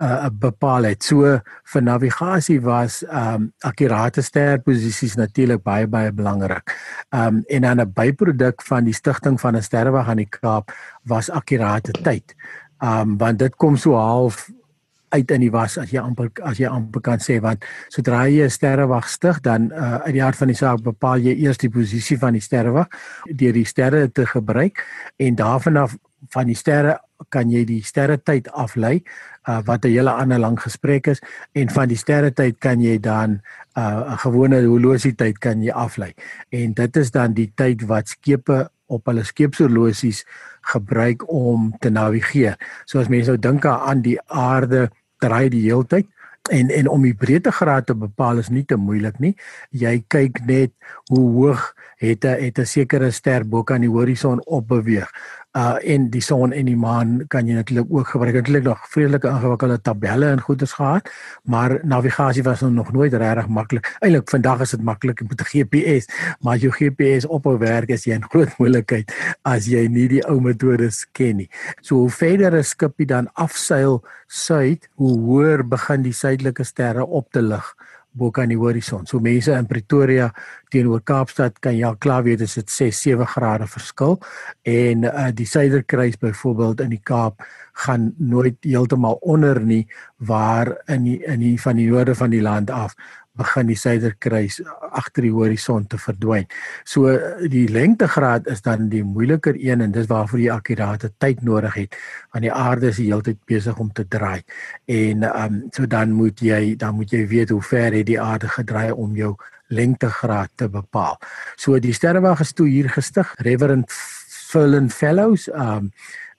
uh 0.00 0.28
bepaal 0.32 0.88
het. 0.88 1.02
So 1.02 1.40
vir 1.72 1.82
navigasie 1.82 2.60
was 2.64 3.02
um 3.04 3.52
akkurate 3.64 4.22
sterposisies 4.22 5.16
natuurlik 5.16 5.62
baie 5.62 5.86
baie 5.86 6.12
belangrik. 6.12 6.72
Um 7.12 7.42
en 7.48 7.62
dan 7.62 7.80
'n 7.80 7.92
byproduk 7.92 8.62
van 8.62 8.84
die 8.84 8.94
stigting 8.94 9.40
van 9.40 9.56
'n 9.56 9.62
sterrewag 9.62 10.08
aan 10.08 10.16
die 10.16 10.28
Kaap 10.40 10.72
was 11.04 11.30
akkurate 11.30 11.92
tyd. 11.92 12.34
Um 12.82 13.18
want 13.18 13.38
dit 13.38 13.56
kom 13.56 13.76
so 13.76 13.94
half 13.94 14.50
uit 15.10 15.30
in 15.30 15.44
die 15.44 15.50
was 15.50 15.76
as 15.78 15.90
jy 15.92 16.02
amper 16.02 16.30
as 16.46 16.60
jy 16.60 16.68
amper 16.70 17.02
kan 17.02 17.22
sê 17.22 17.40
want 17.42 17.64
sodra 17.90 18.26
jy 18.28 18.44
'n 18.46 18.50
sterrewag 18.50 19.08
stig 19.08 19.40
dan 19.42 19.70
uh, 19.72 19.98
uit 20.06 20.14
die 20.14 20.22
hart 20.22 20.38
van 20.38 20.48
die 20.48 20.58
saak 20.58 20.82
bepaal 20.82 21.18
jy 21.18 21.34
eers 21.44 21.58
die 21.58 21.70
posisie 21.70 22.18
van 22.18 22.32
die 22.32 22.44
sterrewag 22.44 22.88
deur 23.26 23.52
die 23.52 23.64
sterre 23.64 24.08
te 24.08 24.26
gebruik 24.26 24.84
en 25.18 25.34
daarvan 25.34 25.76
af 25.76 25.96
van 26.28 26.46
die 26.46 26.56
sterre 26.56 26.98
kan 27.28 27.50
jy 27.50 27.64
die 27.64 27.82
sterre 27.82 28.16
tyd 28.18 28.48
aflei 28.52 29.02
uh, 29.48 29.60
wat 29.66 29.84
'n 29.84 29.92
hele 29.92 30.10
ander 30.10 30.38
lang 30.38 30.58
gesprek 30.60 31.06
is 31.06 31.20
en 31.52 31.68
van 31.68 31.88
die 31.88 31.96
sterre 31.96 32.30
tyd 32.30 32.60
kan 32.60 32.80
jy 32.80 32.98
dan 32.98 33.40
uh, 33.76 33.82
'n 33.82 34.12
uh, 34.12 34.18
gewone 34.18 34.62
horlosie 34.64 35.14
tyd 35.14 35.38
kan 35.38 35.62
jy 35.62 35.72
aflei 35.72 36.12
en 36.50 36.72
dit 36.72 36.96
is 36.96 37.10
dan 37.10 37.32
die 37.34 37.52
tyd 37.54 37.86
wat 37.86 38.08
skepe 38.08 38.70
op 38.90 39.06
hulle 39.06 39.24
skeepshorlosies 39.24 40.24
gebruik 40.72 41.24
om 41.32 41.70
te 41.80 41.90
navigeer. 41.90 42.58
So 42.84 43.00
as 43.00 43.08
mense 43.08 43.30
nou 43.30 43.40
dink 43.40 43.66
aan 43.66 44.02
die 44.02 44.18
aarde 44.26 44.88
draai 45.20 45.48
die 45.52 45.66
hele 45.68 45.86
tyd 45.86 46.08
en 46.50 46.70
en 46.72 46.88
om 46.88 47.02
die 47.04 47.14
breedtegraad 47.14 47.86
te 47.86 47.94
bepaal 47.94 48.40
is 48.42 48.48
nie 48.48 48.64
te 48.64 48.76
moeilik 48.80 49.18
nie. 49.20 49.34
Jy 49.70 50.00
kyk 50.08 50.40
net 50.48 50.72
hoe 51.12 51.26
hoog 51.36 51.74
het 52.00 52.24
'n 52.24 52.40
het 52.40 52.58
'n 52.58 52.66
sekere 52.66 53.10
ster 53.10 53.44
bo 53.44 53.62
kan 53.62 53.80
die 53.80 53.90
horison 53.90 54.40
opbeweeg 54.46 55.08
uh 55.58 55.76
en 55.82 56.10
die 56.10 56.22
son 56.22 56.52
en 56.52 56.68
die 56.68 56.76
maan 56.78 57.26
kan 57.28 57.46
jy 57.46 57.56
natuurlik 57.56 57.88
ook 57.90 58.08
gebruik. 58.12 58.34
Natuurlik 58.34 58.64
nog 58.64 58.84
vreeslike 58.88 59.28
ingewikkelde 59.28 59.80
tabelle 59.82 60.28
en 60.30 60.40
goeders 60.40 60.72
gehad, 60.72 61.10
maar 61.42 61.78
navigasie 61.82 62.42
was 62.42 62.60
nog 62.60 62.92
nooit 62.92 63.14
regtig 63.14 63.48
maklik. 63.48 63.96
Eilik 63.98 64.30
vandag 64.30 64.60
is 64.60 64.70
dit 64.70 64.82
maklik 64.82 65.22
met 65.28 65.40
'n 65.40 65.44
GPS, 65.44 66.06
maar 66.40 66.56
jou 66.56 66.72
GPS 66.72 67.26
ophou 67.26 67.58
werk 67.58 67.88
is 67.88 68.04
jy 68.04 68.12
in 68.12 68.30
groot 68.30 68.58
moeilikheid 68.58 69.12
as 69.42 69.66
jy 69.66 69.86
nie 69.88 70.08
die 70.08 70.24
ou 70.28 70.40
metodes 70.40 71.06
ken 71.12 71.36
nie. 71.36 71.50
So 71.80 71.94
hoe 71.96 72.10
verder 72.10 72.54
'n 72.54 72.64
skipie 72.64 73.06
dan 73.06 73.28
afseil 73.34 74.04
suid, 74.26 74.88
hoe 74.94 75.18
hoër 75.18 75.68
begin 75.68 76.02
die 76.02 76.12
suidelike 76.12 76.64
sterre 76.64 77.06
op 77.06 77.32
te 77.32 77.42
lig 77.42 77.74
bo 78.12 78.30
kan 78.34 78.50
die 78.50 78.58
horison. 78.58 79.06
So 79.06 79.20
mense 79.22 79.54
in 79.54 79.68
Pretoria 79.70 80.30
teenoor 80.70 81.02
Kaapstad 81.06 81.60
kan 81.62 81.76
jy 81.76 81.86
al 81.86 81.98
klaar 82.02 82.24
weet 82.26 82.42
dit 82.42 82.70
6 82.70 83.02
7 83.02 83.26
grade 83.26 83.66
verskil 83.70 84.18
en 84.66 85.06
uh, 85.06 85.28
die 85.34 85.46
Suiderkruis 85.46 86.18
byvoorbeeld 86.20 86.82
in 86.86 86.94
die 86.96 87.02
Kaap 87.02 87.42
gaan 87.86 88.10
nooit 88.18 88.58
heeltemal 88.66 89.18
onder 89.22 89.60
nie 89.62 89.86
waar 90.18 90.74
in 90.90 91.06
die, 91.06 91.18
in 91.24 91.40
die 91.40 91.56
van 91.60 91.78
die 91.78 91.88
noorde 91.90 92.14
van 92.14 92.30
die 92.30 92.42
land 92.42 92.70
af 92.70 92.96
begin 93.40 93.70
die 93.70 93.78
suiderkruis 93.78 94.60
agter 94.90 95.26
die 95.26 95.32
horison 95.34 95.86
te 95.88 95.98
verdwyn. 96.00 96.46
So 96.84 97.12
die 97.50 97.66
lengtegraad 97.72 98.48
is 98.52 98.62
dan 98.66 98.88
die 98.92 99.02
moeiliker 99.06 99.56
een 99.58 99.84
en 99.84 99.94
dis 99.94 100.08
waarvoor 100.10 100.42
jy 100.42 100.50
akkurate 100.54 101.12
tyd 101.18 101.44
nodig 101.46 101.78
het 101.84 101.96
want 102.32 102.46
die 102.46 102.52
aarde 102.54 102.90
is 102.90 103.00
die 103.00 103.08
hele 103.08 103.24
tyd 103.26 103.40
besig 103.50 103.78
om 103.82 103.92
te 103.92 104.06
draai. 104.08 104.42
En 104.86 105.24
ehm 105.28 105.54
um, 105.54 105.62
so 105.74 105.86
dan 105.86 106.12
moet 106.16 106.40
jy 106.40 106.76
dan 106.76 106.94
moet 106.98 107.12
jy 107.12 107.24
weet 107.30 107.50
hoe 107.54 107.62
ver 107.62 107.92
het 107.92 108.06
die 108.06 108.20
aarde 108.20 108.48
gedraai 108.48 108.90
om 108.92 109.16
jou 109.16 109.34
lengtegraad 109.70 110.50
te 110.54 110.68
bepaal. 110.68 111.18
So 111.56 111.78
die 111.78 111.94
sterrewag 111.94 112.40
is 112.40 112.52
toe 112.52 112.68
hier 112.68 112.90
gestig, 112.90 113.34
Reverend 113.38 113.90
Fullen 114.50 114.90
Fellows. 114.90 115.48
Ehm 115.48 115.90
um, 115.90 115.92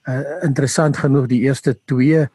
uh, 0.09 0.43
interessant 0.43 0.97
genoeg 0.97 1.27
die 1.29 1.43
eerste 1.45 1.75
twee 1.85 2.25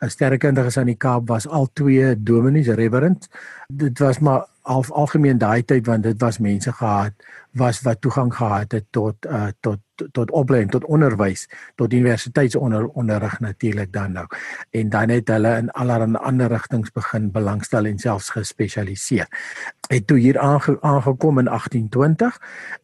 sterrekundiges 0.00 0.76
aan 0.78 0.90
die 0.90 0.96
Kaap 0.96 1.28
was 1.28 1.48
al 1.48 1.68
twee 1.72 2.14
dominees 2.22 2.68
reverend. 2.68 3.28
Dit 3.68 3.98
was 3.98 4.18
maar 4.18 4.46
al 4.62 4.84
algemeen 4.88 5.38
daai 5.38 5.64
tyd 5.64 5.86
want 5.86 6.02
dit 6.02 6.20
was 6.20 6.38
mense 6.38 6.72
gehad 6.72 7.12
was 7.56 7.80
wat 7.82 8.00
toegang 8.00 8.34
gehad 8.34 8.72
het 8.72 8.86
tot 8.90 9.26
uh 9.26 9.48
tot 9.60 9.80
tot 10.12 10.30
opleiding 10.30 10.70
tot 10.70 10.84
onderwys 10.84 11.46
tot 11.74 11.92
universiteitsonderrig 11.92 13.40
natuurlik 13.40 13.92
dan 13.92 14.12
nou 14.12 14.26
en 14.70 14.88
dan 14.88 15.08
het 15.08 15.28
hulle 15.28 15.56
in 15.56 15.70
allerlei 15.70 16.16
ander 16.28 16.48
rigtings 16.48 16.92
begin 16.92 17.30
belangstel 17.32 17.84
en 17.84 17.98
selfs 17.98 18.30
gespesialiseer. 18.30 19.26
Het 19.88 20.06
toe 20.06 20.18
hier 20.18 20.38
aange, 20.38 20.76
aangekom 20.80 21.38
in 21.38 21.48
1820 21.48 22.38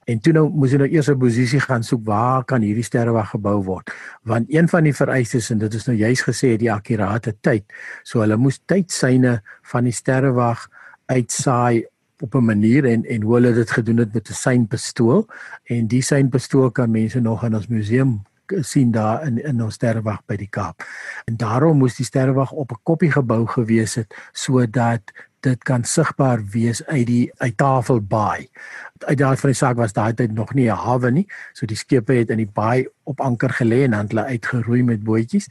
en 0.04 0.21
toe 0.21 0.33
nou 0.33 0.47
moes 0.49 0.73
hulle 0.75 0.87
nou 0.87 0.97
eers 0.97 1.11
'n 1.11 1.18
posisie 1.18 1.61
gaan 1.61 1.83
soek 1.83 2.04
waar 2.04 2.44
kan 2.44 2.62
hierdie 2.62 2.85
sterrewag 2.85 3.30
gebou 3.30 3.62
word? 3.64 3.90
Want 4.23 4.47
een 4.49 4.68
van 4.68 4.85
die 4.85 4.94
vereistes 4.94 5.50
en 5.50 5.59
dit 5.59 5.75
is 5.75 5.87
nou 5.87 5.97
juis 5.97 6.23
gesê 6.23 6.56
die 6.56 6.73
akkurate 6.73 7.37
tyd. 7.40 7.64
So 8.02 8.21
hulle 8.21 8.37
moes 8.37 8.61
tydsyne 8.64 9.42
van 9.62 9.85
die 9.85 9.92
sterrewag 9.92 10.68
uitsaai 11.06 11.85
op 12.21 12.35
'n 12.35 12.44
manier 12.44 12.85
en 12.85 13.04
en 13.04 13.23
hoe 13.23 13.35
hulle 13.35 13.52
dit 13.52 13.71
gedoen 13.71 13.97
het 13.97 14.14
met 14.14 14.28
'n 14.28 14.33
seinpistool 14.33 15.26
en 15.64 15.87
die 15.87 16.02
seinpistool 16.02 16.71
kan 16.71 16.90
mense 16.90 17.21
nog 17.21 17.44
in 17.44 17.54
ons 17.54 17.66
museum 17.66 18.23
sien 18.47 18.90
daar 18.90 19.26
in 19.26 19.44
in 19.44 19.62
ons 19.62 19.75
sterrewag 19.75 20.23
by 20.26 20.37
die 20.37 20.49
Kaap. 20.50 20.85
En 21.25 21.37
daarom 21.37 21.78
moes 21.78 21.97
die 21.97 22.06
sterrewag 22.06 22.52
op 22.52 22.71
'n 22.73 22.80
koppie 22.83 23.11
gebou 23.11 23.47
gewees 23.47 23.94
het 23.94 24.14
sodat 24.33 25.00
dit 25.40 25.62
kan 25.62 25.85
sigbaar 25.85 26.40
wees 26.50 26.80
uit 26.87 27.06
die 27.06 27.33
uit 27.37 27.56
Tafelbaai. 27.56 28.49
Uit 28.99 29.18
daai 29.18 29.37
van 29.37 29.50
die 29.50 29.59
saak 29.59 29.76
was 29.76 29.92
daai 29.92 30.14
tyd 30.14 30.33
nog 30.33 30.54
nie 30.54 30.71
'n 30.71 30.76
hawe 30.76 31.11
nie, 31.11 31.26
so 31.52 31.66
die 31.66 31.76
skepe 31.76 32.12
het 32.12 32.30
in 32.30 32.37
die 32.37 32.52
baai 32.52 32.87
op 33.02 33.21
anker 33.21 33.50
gelê 33.50 33.85
en 33.85 33.90
dan 33.90 34.06
hulle 34.09 34.25
uitgeroei 34.25 34.83
met 34.83 35.04
bootjies. 35.04 35.49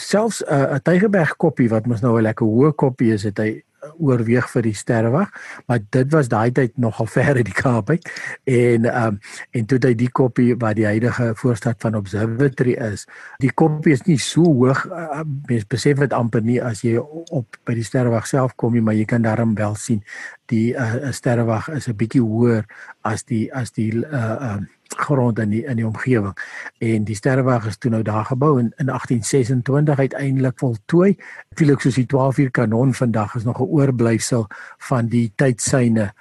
Selfs 0.00 0.42
'n 0.42 0.54
uh, 0.54 0.78
Tygerberg 0.82 1.36
koppie 1.36 1.68
wat 1.68 1.86
mos 1.86 2.00
nou 2.00 2.18
'n 2.18 2.22
lekker 2.22 2.46
hoë 2.46 2.74
koppie 2.74 3.12
is, 3.12 3.22
het 3.22 3.38
hy 3.38 3.62
oorweeg 3.98 4.48
vir 4.50 4.62
die 4.62 4.74
sterrewag, 4.74 5.32
maar 5.66 5.80
dit 5.90 6.12
was 6.12 6.28
daai 6.28 6.50
tyd 6.52 6.76
nogal 6.78 7.06
ver 7.16 7.36
uit 7.36 7.46
die 7.48 7.56
Kaap 7.56 7.90
uit. 7.90 8.10
En 8.44 8.84
ehm 8.84 9.06
um, 9.06 9.20
en 9.50 9.66
toe 9.66 9.78
hy 9.82 9.94
die 9.94 10.10
koppie 10.10 10.54
wat 10.60 10.76
die 10.76 10.86
huidige 10.86 11.32
voorstad 11.36 11.80
van 11.80 11.96
Observatory 11.96 12.76
is, 12.92 13.06
die 13.42 13.52
koppie 13.52 13.92
is 13.92 14.04
nie 14.06 14.18
so 14.18 14.44
hoog 14.44 14.84
uh, 14.90 15.22
mens 15.48 15.66
besef 15.68 15.98
dit 16.02 16.12
amper 16.12 16.42
nie 16.42 16.58
as 16.62 16.82
jy 16.84 16.96
op 16.98 17.56
by 17.64 17.76
die 17.78 17.84
sterrewag 17.86 18.26
self 18.26 18.56
kom 18.56 18.74
nie, 18.76 18.84
maar 18.84 18.96
jy 18.96 19.06
kan 19.08 19.24
daarom 19.24 19.54
wel 19.56 19.74
sien 19.80 20.02
die 20.52 20.74
uh, 20.74 21.10
sterrewag 21.10 21.68
is 21.74 21.88
'n 21.88 21.96
bietjie 21.96 22.22
hoër 22.22 22.64
as 23.02 23.24
die 23.24 23.52
as 23.52 23.72
die 23.72 23.90
uh 23.94 24.36
ehm 24.36 24.62
uh, 24.62 24.75
grond 24.96 25.38
in 25.38 25.50
die 25.50 25.64
in 25.64 25.76
die 25.76 25.86
omgewing. 25.86 26.36
En 26.78 27.04
die 27.04 27.14
sterrewag 27.14 27.66
is 27.66 27.78
toe 27.78 27.90
nou 27.90 28.02
daar 28.02 28.24
gebou 28.24 28.58
in 28.58 28.72
in 28.76 28.86
1826 28.86 29.98
uiteindelik 29.98 30.58
voltooi. 30.58 31.16
Natuurlik 31.48 31.80
soos 31.80 31.94
die 31.94 32.06
12 32.06 32.38
uur 32.38 32.50
kanon 32.50 32.94
vandag 32.94 33.34
is 33.34 33.44
nog 33.44 33.60
'n 33.60 33.62
oorblyfsel 33.62 34.46
van 34.78 35.06
die 35.06 35.32
tydsyne 35.36 36.12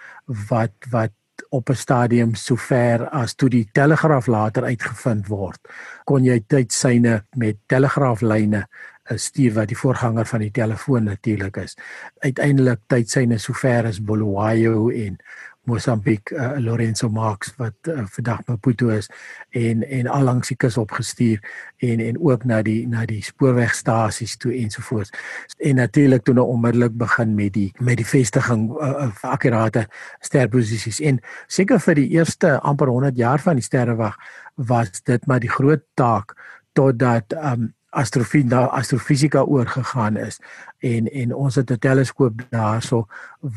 wat 0.50 0.72
wat 0.90 1.12
op 1.50 1.70
'n 1.70 1.76
stadium 1.76 2.36
sover 2.36 3.10
as 3.10 3.34
toe 3.34 3.50
die 3.50 3.70
telegraaf 3.72 4.28
later 4.28 4.64
uitgevind 4.64 5.28
word. 5.28 5.60
Kon 6.04 6.24
jy 6.24 6.44
tydsyne 6.48 7.26
met 7.36 7.58
telegraaflyne 7.66 8.68
eh, 9.04 9.18
stuur 9.18 9.54
wat 9.54 9.68
die 9.68 9.78
voorganger 9.78 10.26
van 10.26 10.40
die 10.40 10.52
telefoon 10.52 11.04
natuurlik 11.04 11.58
is. 11.58 11.78
Uiteindelik 12.20 12.80
tydsyne 12.88 13.38
sover 13.38 13.86
as 13.86 14.04
Bulawayo 14.04 14.90
en 14.90 15.18
Mosambiek 15.66 16.32
uh, 16.32 16.56
Lorenzo 16.62 17.10
Marx 17.10 17.54
wat 17.58 17.90
uh, 17.90 18.04
vandag 18.16 18.46
Maputo 18.48 18.90
is 18.94 19.10
en 19.50 19.84
en 19.84 20.08
al 20.08 20.24
langs 20.24 20.52
die 20.52 20.58
kus 20.58 20.78
opgestuur 20.78 21.42
en 21.78 22.00
en 22.00 22.20
ook 22.22 22.46
na 22.46 22.62
die 22.66 22.88
na 22.88 23.06
die 23.06 23.22
spoorwegstasies 23.24 24.38
toe 24.38 24.54
ensovoorts. 24.54 25.14
En 25.58 25.76
natuurlik 25.76 26.24
toe 26.24 26.34
nou 26.34 26.48
onmiddellik 26.48 26.98
begin 26.98 27.36
met 27.36 27.54
die 27.54 27.72
met 27.80 27.98
die 27.98 28.08
vestiging 28.08 28.70
uh, 28.76 28.90
uh, 29.08 29.12
akkurate 29.22 29.88
sterposisies 30.20 31.00
en 31.02 31.20
seker 31.48 31.80
vir 31.80 32.02
die 32.02 32.10
eerste 32.18 32.60
amper 32.60 32.92
100 32.94 33.18
jaar 33.18 33.40
van 33.40 33.62
die 33.62 33.66
sterrewag 33.66 34.18
was 34.56 35.02
dit 35.04 35.26
maar 35.28 35.40
die 35.40 35.52
groot 35.52 35.84
taak 35.94 36.36
totdat 36.76 37.34
um, 37.34 37.74
astrofie 37.96 38.44
na 38.46 38.66
astrofisika 38.76 39.44
oorgegaan 39.44 40.18
is 40.18 40.40
en 40.80 41.08
en 41.12 41.34
ons 41.34 41.56
het 41.56 41.72
'n 41.72 41.80
teleskoop 41.80 42.42
daarso 42.50 43.08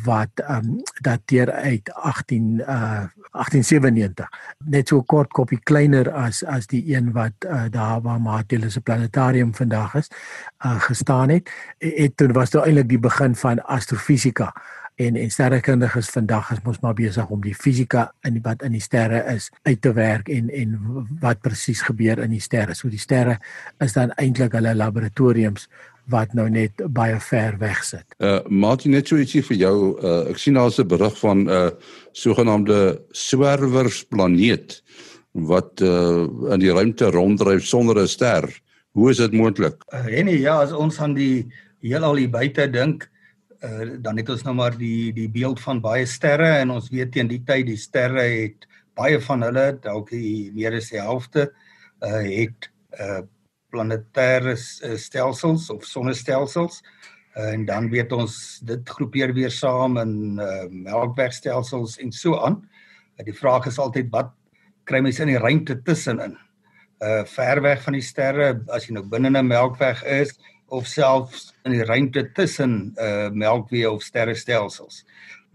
wat 0.04 0.30
ehm 0.34 0.64
um, 0.64 0.82
dateer 1.00 1.52
uit 1.52 1.92
18 1.92 2.62
uh 2.62 3.06
1897 3.32 4.28
net 4.64 4.88
so 4.88 5.02
kort 5.02 5.32
kopie 5.32 5.60
kleiner 5.62 6.10
as 6.10 6.44
as 6.44 6.66
die 6.66 6.82
een 6.94 7.12
wat 7.12 7.46
uh, 7.46 7.64
daar 7.70 8.00
waar 8.00 8.20
Maathele 8.20 8.70
se 8.70 8.80
planetarium 8.80 9.54
vandag 9.54 9.94
is 9.94 10.10
uh, 10.64 10.80
gestaan 10.80 11.28
het. 11.28 11.50
Het 11.78 12.16
toe 12.16 12.32
was 12.32 12.50
dit 12.50 12.62
eintlik 12.62 12.88
die 12.88 12.98
begin 12.98 13.34
van 13.34 13.62
astrofisika 13.64 14.52
en 14.98 15.16
en 15.16 15.30
sterrekundiges 15.30 16.10
vandag 16.10 16.50
is 16.54 16.62
mos 16.64 16.80
maar 16.82 16.96
besig 16.98 17.28
om 17.30 17.42
die 17.42 17.54
fisika 17.54 18.08
in 18.26 18.40
wat 18.42 18.64
in 18.66 18.74
die 18.74 18.82
sterre 18.82 19.20
is 19.34 19.46
uit 19.62 19.80
te 19.82 19.92
werk 19.94 20.28
en 20.28 20.50
en 20.50 20.74
wat 21.22 21.42
presies 21.44 21.84
gebeur 21.86 22.18
in 22.24 22.34
die 22.34 22.42
sterre. 22.42 22.74
So 22.74 22.90
die 22.90 23.02
sterre 23.02 23.38
is 23.84 23.94
dan 23.94 24.14
eintlik 24.18 24.56
hulle 24.58 24.74
laboratoriums 24.74 25.68
wat 26.10 26.32
nou 26.34 26.48
net 26.50 26.80
baie 26.96 27.18
ver 27.20 27.58
weg 27.60 27.82
sit. 27.84 28.06
Uh 28.18 28.40
Martin 28.48 28.96
net 28.96 29.10
so 29.10 29.20
ietsie 29.20 29.44
vir 29.44 29.60
jou. 29.60 29.76
Uh 30.02 30.32
ek 30.32 30.40
sien 30.42 30.58
daar's 30.58 30.80
'n 30.80 30.88
berig 30.88 31.18
van 31.20 31.44
'n 31.44 31.48
uh, 31.48 31.70
sogenaamde 32.12 32.98
swerwersplaneet 33.12 34.82
wat 35.32 35.80
uh 35.80 36.26
in 36.54 36.60
die 36.60 36.72
ruimte 36.72 37.10
ronddryf 37.10 37.64
sonder 37.64 38.02
'n 38.02 38.08
ster. 38.08 38.48
Hoe 38.92 39.10
is 39.10 39.16
dit 39.22 39.32
moontlik? 39.32 39.84
Uh, 39.94 40.18
en 40.18 40.26
ja, 40.26 40.58
as 40.62 40.72
ons 40.72 40.98
aan 40.98 41.14
die 41.14 41.46
heelal 41.80 42.16
hier 42.16 42.30
buite 42.30 42.70
dink, 42.70 43.10
uh, 43.64 43.96
dan 43.98 44.16
het 44.16 44.28
ons 44.30 44.44
nou 44.46 44.54
maar 44.54 44.76
die 44.78 45.12
die 45.12 45.28
beeld 45.28 45.60
van 45.60 45.80
baie 45.80 46.06
sterre 46.06 46.58
en 46.60 46.70
ons 46.70 46.90
weet 46.90 47.12
teen 47.12 47.28
die 47.30 47.42
tyd 47.44 47.66
die 47.66 47.80
sterre 47.80 48.22
het 48.22 48.68
baie 48.98 49.20
van 49.20 49.42
hulle 49.46 49.72
dalk 49.82 50.10
meer 50.12 50.78
as 50.78 50.90
die 50.90 51.00
helfte 51.00 51.50
uh, 52.02 52.22
het 52.22 52.70
uh, 52.98 53.22
planetêre 53.72 54.56
stelsels 54.56 55.68
of 55.70 55.84
sonnestelsels 55.84 56.80
uh, 57.36 57.52
en 57.52 57.64
dan 57.68 57.88
weet 57.92 58.12
ons 58.12 58.34
dit 58.66 58.90
groepeer 58.96 59.32
weer 59.36 59.52
saam 59.52 59.98
in 60.02 60.40
uh, 60.42 60.66
melkwegstelsels 60.70 61.98
en 62.02 62.12
so 62.12 62.38
aan. 62.40 62.60
Uh, 63.18 63.24
die 63.28 63.36
vraag 63.36 63.68
is 63.70 63.78
altyd 63.78 64.10
wat 64.14 64.32
kry 64.88 65.02
mens 65.04 65.20
in 65.20 65.32
die 65.32 65.40
ruimte 65.40 65.78
tussenin? 65.84 66.36
Uh 66.98 67.22
ver 67.30 67.60
weg 67.62 67.84
van 67.84 67.94
die 67.94 68.02
sterre 68.02 68.56
as 68.74 68.88
jy 68.88 68.96
nou 68.96 69.04
binne 69.06 69.30
'n 69.30 69.46
melkweg 69.46 70.00
is, 70.02 70.32
of 70.68 70.86
selfs 70.86 71.52
in 71.64 71.72
die 71.76 71.84
ruimte 71.84 72.26
tussen 72.36 72.94
uh 73.00 73.28
melkwee 73.30 73.88
of 73.90 74.02
sterrestelsels. 74.02 75.04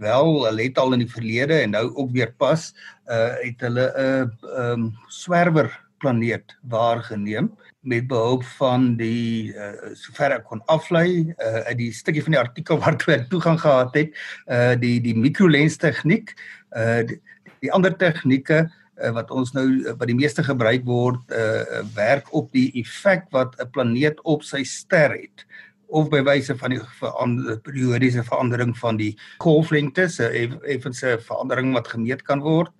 Wel, 0.01 0.45
hulle 0.45 0.67
het 0.67 0.77
al 0.81 0.95
in 0.95 1.03
die 1.03 1.11
verlede 1.11 1.59
en 1.61 1.75
nou 1.75 1.85
ook 1.93 2.11
weer 2.11 2.33
pas 2.37 2.71
uh 3.07 3.33
het 3.41 3.61
hulle 3.61 3.87
'n 3.93 4.31
uh, 4.43 4.71
um 4.71 4.91
swerwer 5.07 5.71
planeet 6.03 6.57
waargeneem 6.67 7.51
met 7.79 8.07
behulp 8.07 8.43
van 8.57 8.95
die 8.97 9.53
uh 9.53 9.93
sover 9.93 10.37
ek 10.37 10.47
kon 10.49 10.63
aflei 10.71 11.33
uh 11.37 11.63
uit 11.69 11.77
die 11.77 11.91
stukkie 11.93 12.23
van 12.23 12.35
die 12.35 12.43
artikel 12.43 12.79
waartoe 12.83 13.15
ek 13.17 13.29
toegang 13.29 13.59
gehad 13.59 13.95
het 13.95 14.15
uh 14.47 14.73
die 14.79 14.99
die 15.03 15.15
mikrolens 15.15 15.77
tegniek 15.77 16.33
uh 16.75 17.03
die, 17.07 17.19
die 17.63 17.71
ander 17.71 17.95
tegnieke 17.95 18.65
uh, 19.01 19.11
wat 19.15 19.31
ons 19.31 19.53
nou 19.53 19.65
uh, 19.81 19.93
wat 19.97 20.09
die 20.09 20.17
meeste 20.17 20.43
gebruik 20.43 20.85
word 20.85 21.31
uh, 21.31 21.83
werk 21.95 22.29
op 22.33 22.51
die 22.53 22.69
effek 22.81 23.29
wat 23.31 23.55
'n 23.59 23.69
planeet 23.71 24.19
op 24.23 24.43
sy 24.43 24.63
ster 24.63 25.11
het 25.15 25.45
of 25.93 26.09
by 26.09 26.23
wyse 26.25 26.55
van 26.57 26.73
die 26.73 26.81
verander, 26.99 27.59
periodiese 27.61 28.23
verandering 28.25 28.73
van 28.77 28.97
die 28.97 29.13
golflengte, 29.37 30.07
'n 30.09 30.59
effense 30.65 31.19
verandering 31.21 31.73
wat 31.73 31.87
gemeet 31.87 32.23
kan 32.23 32.41
word, 32.41 32.71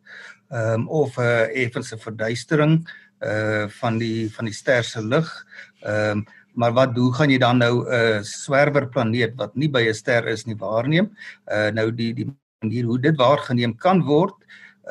um, 0.50 0.88
of 0.90 1.18
'n 1.18 1.22
uh, 1.22 1.64
effense 1.64 1.98
verduistering 1.98 2.88
uh 3.24 3.68
van 3.70 3.98
die 3.98 4.30
van 4.34 4.46
die 4.46 4.54
ster 4.54 4.84
se 4.84 5.02
lig. 5.02 5.30
Ehm 5.82 6.18
um, 6.18 6.26
Maar 6.54 6.74
wat 6.74 6.98
hoe 6.98 7.14
gaan 7.14 7.32
jy 7.34 7.38
dan 7.42 7.58
nou 7.58 7.82
'n 7.82 7.94
uh, 7.94 8.22
swerwer 8.22 8.88
planeet 8.90 9.34
wat 9.36 9.56
nie 9.56 9.70
by 9.70 9.88
'n 9.90 9.94
ster 9.94 10.28
is 10.28 10.46
nie 10.46 10.56
waarneem? 10.56 11.10
Uh 11.50 11.72
nou 11.72 11.92
die 11.92 12.14
die 12.14 12.30
manier 12.62 12.86
hoe 12.86 13.00
dit 13.00 13.18
waargeneem 13.18 13.76
kan 13.76 14.04
word 14.04 14.36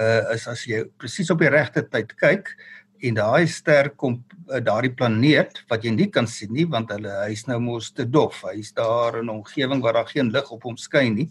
uh 0.00 0.32
is 0.34 0.46
as 0.48 0.64
jy 0.66 0.84
presies 0.98 1.30
op 1.30 1.42
die 1.42 1.50
regte 1.52 1.82
tyd 1.82 2.14
kyk 2.16 2.54
en 3.02 3.18
daai 3.18 3.46
ster 3.50 3.90
kom 3.98 4.20
uh, 4.48 4.60
daardie 4.62 4.92
planeet 4.94 5.62
wat 5.70 5.84
jy 5.84 5.90
nie 5.94 6.08
kan 6.10 6.26
sien 6.30 6.52
nie 6.54 6.64
want 6.70 6.92
hulle 6.94 7.12
hy's 7.24 7.46
nou 7.48 7.58
mos 7.60 7.90
te 7.90 8.06
dof. 8.06 8.44
Hy's 8.46 8.72
daar 8.72 9.18
in 9.18 9.26
'n 9.26 9.42
omgewing 9.42 9.82
waar 9.82 9.98
daar 9.98 10.08
geen 10.08 10.30
lig 10.30 10.50
op 10.50 10.62
hom 10.62 10.76
skyn 10.76 11.14
nie. 11.14 11.30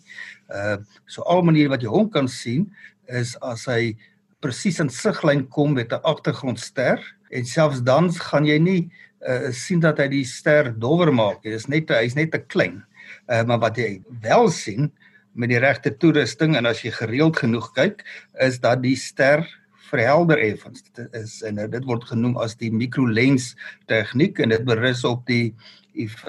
Uh 0.49 0.77
so 1.07 1.21
al 1.23 1.43
maniere 1.43 1.69
wat 1.69 1.81
jy 1.81 1.89
hom 1.89 2.09
kan 2.09 2.27
sien 2.27 2.69
is 3.07 3.35
as 3.41 3.65
hy 3.65 3.95
presies 4.41 4.79
in 4.79 4.89
siglyn 4.89 5.47
kom 5.47 5.73
met 5.73 5.93
'n 5.93 6.03
agtergrondster 6.03 6.99
en 7.31 7.45
selfs 7.45 7.81
dan 7.81 8.11
gaan 8.11 8.45
jy 8.45 8.59
nie 8.59 8.91
uh, 9.27 9.51
sien 9.51 9.79
dat 9.79 9.97
hy 9.97 10.07
die 10.07 10.25
ster 10.25 10.71
dowwer 10.73 11.13
maak. 11.13 11.43
Dit 11.43 11.53
is 11.53 11.67
net 11.67 11.89
hy's 11.89 12.15
net 12.15 12.31
te 12.31 12.39
klein. 12.39 12.83
Uh, 13.29 13.43
maar 13.43 13.59
wat 13.59 13.77
jy 13.77 14.01
wel 14.21 14.49
sien 14.49 14.91
met 15.33 15.49
die 15.49 15.59
regte 15.59 15.93
toerusting 15.97 16.57
en 16.59 16.65
as 16.65 16.83
jy 16.83 16.91
gereeld 16.95 17.37
genoeg 17.39 17.71
kyk, 17.77 18.05
is 18.43 18.59
dat 18.59 18.81
die 18.83 18.95
ster 18.99 19.45
verhelder 19.91 20.39
effens. 20.39 20.83
Dit 20.95 21.13
is 21.17 21.41
en 21.47 21.59
uh, 21.59 21.67
dit 21.71 21.85
word 21.87 22.05
genoem 22.09 22.37
as 22.41 22.55
die 22.59 22.71
microlens 22.71 23.51
tegniek 23.91 24.39
en 24.39 24.53
dit 24.55 24.65
berus 24.67 25.03
op 25.07 25.25
die 25.29 25.53
if 25.93 26.23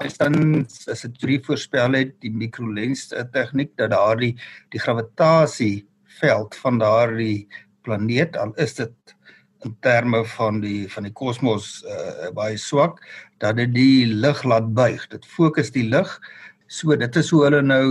Einstein 0.00 0.64
as 0.88 1.04
'n 1.04 1.12
drie 1.20 1.40
voorspel 1.44 1.92
het 1.92 2.14
die 2.24 2.32
microlens 2.32 3.12
tegniek 3.32 3.76
dat 3.76 3.92
daardie 3.92 4.32
die 4.72 4.80
gravitasie 4.80 5.86
veld 6.20 6.56
van 6.62 6.78
daardie 6.80 7.48
planeet 7.84 8.36
al 8.36 8.54
is 8.56 8.74
dit 8.74 9.16
in 9.64 9.76
terme 9.80 10.24
van 10.24 10.60
die 10.60 10.88
van 10.88 11.04
die 11.04 11.12
kosmos 11.12 11.84
uh, 11.84 12.32
baie 12.32 12.56
swak 12.56 13.02
dat 13.38 13.56
dit 13.56 13.74
die 13.74 14.06
lig 14.06 14.42
laat 14.44 14.72
buig 14.72 15.06
dit 15.12 15.26
fokus 15.36 15.70
die 15.70 15.88
lig 15.88 16.20
so 16.66 16.96
dit 16.96 17.16
is 17.16 17.30
hoe 17.30 17.42
hulle 17.44 17.62
nou 17.62 17.86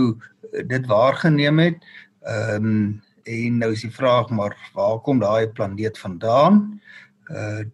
dit 0.66 0.86
waargeneem 0.86 1.58
het. 1.58 1.84
Ehm 2.22 2.64
um, 2.64 3.02
en 3.26 3.56
nou 3.58 3.72
is 3.74 3.80
die 3.82 3.90
vraag 3.90 4.28
maar 4.30 4.54
waar 4.74 5.00
kom 5.02 5.18
daai 5.18 5.48
planeet 5.50 5.98
vandaan? 5.98 6.80
Uh 7.26 7.64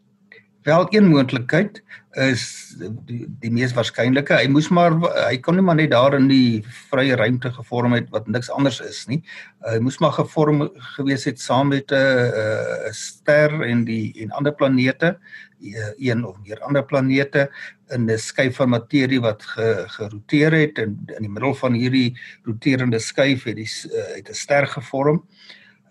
wel 0.63 0.87
een 0.91 1.09
moontlikheid 1.11 1.83
is 2.13 2.75
die, 3.07 3.25
die 3.41 3.51
mees 3.51 3.73
waarskynlike. 3.73 4.35
Hy 4.37 4.49
moes 4.53 4.69
maar 4.75 4.95
hy 5.29 5.39
kon 5.41 5.57
nie 5.57 5.65
maar 5.65 5.79
net 5.79 5.93
daar 5.95 6.17
in 6.19 6.29
die 6.29 6.61
vrye 6.91 7.17
ruimte 7.17 7.53
gevorm 7.57 7.97
het 7.97 8.11
wat 8.13 8.29
niks 8.29 8.51
anders 8.53 8.81
is 8.85 9.05
nie. 9.09 9.23
Hy 9.65 9.79
moes 9.83 9.99
maar 10.03 10.13
gevorm 10.17 10.67
gewees 10.97 11.25
het 11.29 11.41
saam 11.41 11.73
met 11.73 11.93
'n 11.93 11.97
uh, 11.97 12.93
ster 12.93 13.63
en 13.65 13.85
die 13.85 14.13
en 14.23 14.31
ander 14.31 14.53
planete, 14.53 15.19
een 15.99 16.25
of 16.25 16.37
meer 16.45 16.61
ander 16.61 16.85
planete 16.85 17.49
in 17.91 18.11
'n 18.11 18.19
skyf 18.19 18.57
van 18.57 18.69
materie 18.69 19.21
wat 19.21 19.43
ge, 19.43 19.85
geroteer 19.87 20.53
het 20.53 20.79
en 20.79 20.99
in 21.17 21.23
die 21.23 21.31
middel 21.33 21.55
van 21.55 21.73
hierdie 21.73 22.19
roterende 22.45 22.99
skyf 22.99 23.45
het 23.45 23.57
die 23.57 23.71
uh, 23.89 24.17
het 24.17 24.29
'n 24.29 24.35
ster 24.35 24.67
gevorm. 24.67 25.25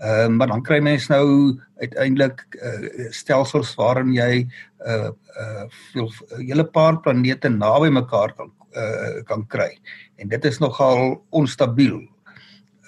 Ehm 0.01 0.31
uh, 0.31 0.37
maar 0.37 0.47
dan 0.47 0.63
kry 0.65 0.79
mens 0.81 1.07
nou 1.07 1.59
uiteindelik 1.77 2.45
uh, 2.57 3.09
stelsels 3.13 3.75
waarin 3.77 4.13
jy 4.13 4.31
'n 4.41 4.47
uh, 4.87 5.09
uh, 5.37 5.65
veel 5.91 6.09
hele 6.37 6.65
paar 6.65 6.97
planete 6.99 7.49
naby 7.49 7.89
mekaar 7.89 8.33
kan 8.33 8.49
uh, 8.73 9.21
kan 9.25 9.45
kry. 9.47 9.77
En 10.15 10.27
dit 10.27 10.45
is 10.45 10.57
nogal 10.57 11.25
onstabiel. 11.29 12.01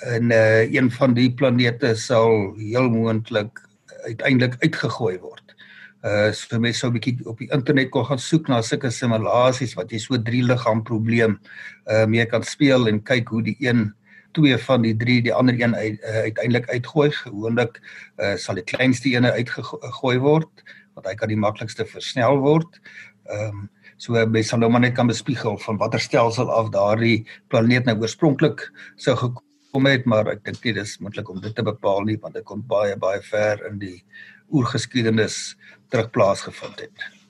En 0.04 0.32
uh, 0.32 0.74
een 0.74 0.92
van 0.92 1.14
die 1.14 1.34
planete 1.34 1.96
sal 1.96 2.56
heel 2.58 2.90
moontlik 2.90 3.62
uiteindelik 4.04 4.56
uitgegooi 4.60 5.18
word. 5.20 5.56
Uh 6.04 6.32
so 6.36 6.60
mense 6.60 6.80
sou 6.80 6.90
'n 6.92 6.98
bietjie 6.98 7.26
op 7.26 7.38
die 7.38 7.52
internet 7.52 7.90
kon 7.90 8.06
gaan 8.06 8.20
soek 8.20 8.48
na 8.48 8.62
sulke 8.62 8.90
simulasies 8.92 9.76
wat 9.80 9.92
jy 9.92 10.00
so 10.00 10.18
drie 10.18 10.44
liggaam 10.44 10.84
probleem 10.84 11.40
uh 11.88 12.06
mee 12.06 12.26
kan 12.26 12.44
speel 12.44 12.88
en 12.88 13.04
kyk 13.04 13.30
hoe 13.30 13.44
die 13.44 13.56
een 13.60 13.94
twee 14.34 14.58
van 14.66 14.86
die 14.86 14.96
drie 14.98 15.22
die 15.26 15.34
ander 15.34 15.56
een 15.60 15.76
uit, 15.76 16.00
uh, 16.02 16.26
uiteindelik 16.30 16.70
uitgooi. 16.70 17.10
Gewoonlik 17.12 17.80
uh, 18.18 18.36
sal 18.36 18.60
die 18.60 18.66
kleinste 18.68 19.14
een 19.14 19.30
uitgegooi 19.30 20.18
word 20.24 20.66
want 20.94 21.08
hy 21.10 21.16
kan 21.18 21.32
die 21.32 21.40
maklikste 21.40 21.86
versnel 21.90 22.42
word. 22.44 22.82
Ehm 23.30 23.64
um, 23.64 23.64
so 24.04 24.20
mens 24.28 24.50
sal 24.52 24.60
nou 24.60 24.70
maar 24.74 24.82
net 24.84 24.96
kan 24.98 25.08
bespiegel 25.08 25.58
van 25.64 25.78
watter 25.80 26.02
stelsel 26.02 26.50
af 26.52 26.70
daardie 26.74 27.24
planeet 27.54 27.86
nou 27.88 27.96
oorspronklik 28.02 28.66
sou 29.00 29.16
gekom 29.16 29.88
het, 29.88 30.06
maar 30.10 30.28
ek 30.34 30.44
dink 30.44 30.60
dit 30.66 30.78
is 30.82 30.98
moontlik 31.00 31.30
om 31.32 31.40
dit 31.42 31.56
te 31.56 31.64
bepaal 31.64 32.04
nie 32.10 32.18
want 32.22 32.36
dit 32.36 32.46
kom 32.50 32.66
baie 32.68 32.98
baie 33.00 33.22
ver 33.30 33.64
in 33.70 33.80
die 33.80 34.04
oergeskiedenis 34.52 35.56
terugplaas 35.94 36.44
gevind 36.50 36.84
het. 36.84 37.23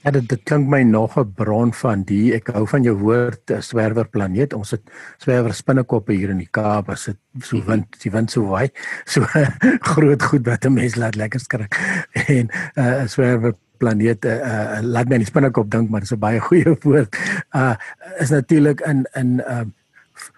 Ja, 0.00 0.10
dit, 0.10 0.28
dit 0.28 0.42
klink 0.48 0.68
my 0.72 0.80
nog 0.82 1.18
'n 1.18 1.32
bron 1.36 1.72
van 1.72 2.02
die 2.08 2.32
ek 2.34 2.48
hou 2.56 2.66
van 2.66 2.82
jou 2.82 2.96
woord 2.96 3.52
swerwer 3.60 4.08
planeet. 4.08 4.52
Ons 4.52 4.70
het 4.70 4.82
swerwer 5.18 5.54
spinnekoppe 5.54 6.12
hier 6.12 6.30
in 6.30 6.38
die 6.38 6.48
Kaap 6.50 6.88
as 6.88 7.04
dit 7.04 7.18
so 7.40 7.56
mhm. 7.56 7.66
wind, 7.66 8.02
die 8.02 8.10
wind 8.10 8.30
so 8.30 8.48
waai. 8.48 8.70
So 9.12 9.26
groot 9.80 10.22
goed 10.22 10.46
wat 10.46 10.64
'n 10.64 10.72
mens 10.72 10.96
laat 10.96 11.16
lekker 11.16 11.40
skrik. 11.40 11.76
En 12.12 12.48
'n 12.48 12.80
uh, 12.80 13.06
swerwer 13.06 13.54
planeet 13.78 14.24
uh, 14.24 14.32
uh, 14.32 14.80
laat 14.82 15.08
my 15.08 15.16
nie 15.16 15.26
spinnekop 15.26 15.70
dink 15.70 15.90
maar 15.90 16.00
dis 16.00 16.12
'n 16.12 16.18
baie 16.18 16.40
goeie 16.40 16.76
woord. 16.80 17.16
Uh 17.52 17.74
is 18.18 18.30
natuurlik 18.30 18.80
in 18.80 19.06
in 19.12 19.40
uh 19.40 19.64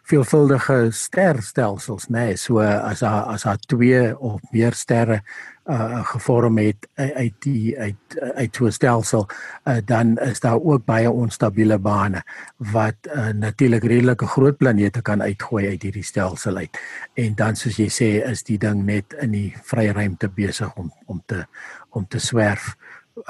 veelvuldige 0.06 0.90
sterstelsels 0.90 2.08
nê 2.08 2.26
nee, 2.26 2.36
so 2.36 2.60
as 2.60 3.00
daar 3.00 3.24
as 3.32 3.42
daar 3.42 3.58
twee 3.66 4.18
of 4.18 4.40
meer 4.50 4.74
sterre 4.74 5.22
uh 5.70 6.04
gevorm 6.04 6.58
het 6.58 6.88
uit 6.94 7.34
die 7.38 7.78
uit 7.78 8.18
uit 8.34 8.56
so 8.56 8.66
'n 8.66 8.72
stelsel 8.72 9.28
uh, 9.64 9.76
dan 9.84 10.18
is 10.18 10.40
daar 10.40 10.60
ook 10.60 10.84
baie 10.84 11.10
onstabiele 11.10 11.78
bane 11.78 12.22
wat 12.56 12.96
uh, 13.06 13.28
natuurlik 13.28 13.84
redelike 13.84 14.26
groot 14.26 14.56
planete 14.56 15.02
kan 15.02 15.22
uitgooi 15.22 15.68
uit 15.68 15.82
hierdie 15.82 16.02
stelsel 16.02 16.56
uit. 16.56 16.78
En 17.14 17.34
dan 17.34 17.56
soos 17.56 17.76
jy 17.76 17.88
sê 17.88 18.28
is 18.30 18.42
die 18.42 18.58
ding 18.58 18.84
net 18.84 19.12
in 19.20 19.30
die 19.30 19.54
vrye 19.62 19.92
ruimte 19.92 20.28
besig 20.28 20.74
om 20.74 20.92
om 21.06 21.22
te 21.26 21.46
om 21.90 22.06
te 22.08 22.18
swerf 22.18 22.76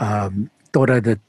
um 0.00 0.50
totdat 0.70 1.04
dit 1.04 1.20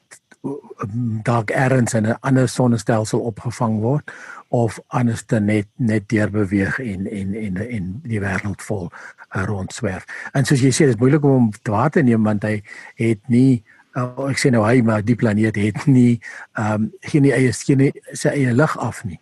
dalk 1.23 1.49
ergens 1.49 1.93
in 1.93 2.07
'n 2.07 2.17
ander 2.19 2.49
sonnestelsel 2.49 3.19
opgevang 3.19 3.79
word 3.79 4.11
of 4.53 4.79
anders 4.93 5.25
dan 5.25 5.47
net 5.49 5.67
net 5.81 6.05
deur 6.13 6.29
beweeg 6.29 6.79
en 6.79 7.07
en 7.09 7.33
en 7.33 7.55
en 7.57 7.85
die 8.05 8.19
wêreld 8.21 8.61
vol 8.61 8.89
uh, 8.91 9.43
rondswerf. 9.49 10.05
En 10.37 10.45
soos 10.45 10.61
jy 10.61 10.69
sê, 10.69 10.85
dit 10.85 10.93
is 10.93 10.99
moeilik 11.01 11.25
om 11.25 11.31
hom 11.31 11.47
waar 11.65 11.89
te 11.89 12.03
neem 12.05 12.21
want 12.29 12.45
hy 12.45 12.59
het 13.01 13.21
nie 13.33 13.63
uh, 13.97 14.27
ek 14.29 14.37
sê 14.41 14.51
nou 14.53 14.61
hy 14.65 14.83
maar 14.85 15.01
die 15.05 15.17
planeet 15.17 15.57
het 15.57 15.87
nie 15.89 16.19
ehm 16.59 16.85
um, 16.85 16.91
geen 17.09 17.25
eie 17.31 17.49
geen 17.53 17.87
sy 18.11 18.35
eie 18.35 18.53
lig 18.53 18.77
af 18.77 19.01
nie. 19.09 19.17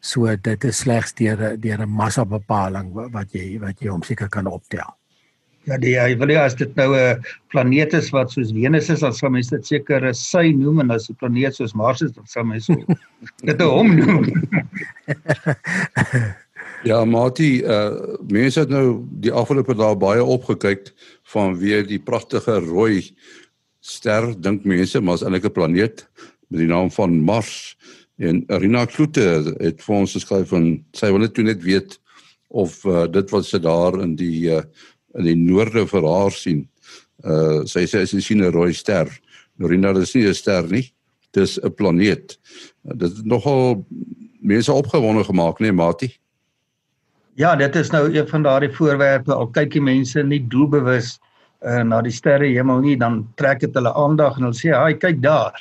So 0.00 0.28
dit 0.36 0.68
is 0.68 0.82
slegs 0.84 1.16
deur 1.16 1.56
deur 1.60 1.86
'n 1.86 1.96
massa 2.02 2.24
bepaling 2.28 2.92
wat 2.92 3.32
jy 3.32 3.56
wat 3.64 3.80
jy 3.80 3.88
hom 3.88 4.04
seker 4.04 4.28
kan 4.28 4.46
optel. 4.46 4.92
Ja, 5.64 5.78
die 5.80 5.94
hy 5.96 6.12
wil 6.20 6.32
ja 6.34 6.44
as 6.44 6.56
dit 6.58 6.74
nou 6.76 6.92
'n 6.92 7.22
planeet 7.48 7.94
is 7.96 8.10
wat 8.12 8.32
soos 8.32 8.52
Venus 8.52 8.90
is, 8.90 9.00
dan 9.00 9.14
sal 9.16 9.30
mense 9.30 9.50
dit 9.50 9.66
seker 9.66 10.04
sy 10.14 10.52
noem 10.52 10.80
en 10.80 10.90
as 10.90 11.08
'n 11.08 11.16
planeet 11.16 11.56
soos 11.56 11.74
Mars 11.74 12.02
is, 12.02 12.12
dan 12.12 12.26
sal 12.26 12.44
mense 12.44 12.72
dit 13.48 13.60
hom 13.60 13.96
noem. 13.96 14.28
ja, 16.90 17.04
Mati, 17.04 17.62
uh 17.64 18.16
mense 18.28 18.60
het 18.60 18.68
nou 18.68 19.04
die 19.24 19.32
afgelope 19.32 19.74
dae 19.74 19.96
baie 19.96 20.24
opgekyk 20.24 20.92
van 21.32 21.56
weer 21.56 21.86
die 21.86 21.98
pragtige 22.00 22.60
rooi 22.60 23.14
ster 23.80 24.34
dink 24.40 24.64
mense, 24.64 25.00
maar 25.00 25.14
is 25.14 25.24
eintlik 25.24 25.48
'n 25.48 25.52
planeet 25.52 26.06
met 26.48 26.60
die 26.60 26.68
naam 26.68 26.90
van 26.90 27.24
Mars. 27.24 27.76
En 28.18 28.44
Rina 28.48 28.84
Kloete 28.84 29.56
het 29.58 29.82
vir 29.82 29.96
ons 29.96 30.12
geskryf 30.12 30.48
van 30.48 30.84
sy 30.92 31.10
wil 31.10 31.24
net 31.24 31.38
net 31.38 31.62
weet 31.62 31.98
of 32.54 32.84
uh, 32.84 33.06
dit 33.10 33.30
wat 33.30 33.46
sy 33.46 33.58
daar 33.58 33.96
in 34.02 34.14
die 34.14 34.50
uh, 34.54 34.62
in 35.18 35.28
die 35.28 35.36
noorde 35.38 35.86
vir 35.86 36.08
haar 36.08 36.34
sien. 36.34 36.64
Uh 37.24 37.62
sy 37.70 37.86
sê 37.86 38.04
sy 38.06 38.20
sien 38.20 38.42
'n 38.42 38.52
rooi 38.52 38.72
ster. 38.74 39.08
Norina 39.58 39.92
dis 39.92 40.14
nie 40.14 40.26
'n 40.26 40.34
ster 40.34 40.66
nie. 40.70 40.92
Dis 41.32 41.58
'n 41.58 41.70
planeet. 41.70 42.38
Uh, 42.86 42.94
dit 42.94 43.16
het 43.16 43.26
nogal 43.26 43.86
mense 44.40 44.72
opgewonde 44.72 45.24
gemaak, 45.24 45.60
nee, 45.60 45.72
Mati. 45.72 46.12
Ja, 47.34 47.56
dit 47.56 47.76
is 47.76 47.90
nou 47.90 48.12
een 48.12 48.28
van 48.28 48.42
daardie 48.42 48.70
voorwerpe. 48.70 49.34
Al 49.34 49.48
kyk 49.50 49.72
die 49.72 49.82
mense 49.82 50.22
nie 50.22 50.44
doelbewus 50.48 51.18
uh 51.64 51.82
na 51.82 52.02
die 52.04 52.12
sterre 52.12 52.46
hemel 52.46 52.82
nie, 52.84 52.96
dan 52.96 53.22
trek 53.40 53.60
dit 53.60 53.74
hulle 53.74 53.94
aandag 53.94 54.36
en 54.36 54.42
hulle 54.42 54.58
sê, 54.58 54.70
"Haai, 54.70 54.94
kyk 54.94 55.22
daar." 55.22 55.56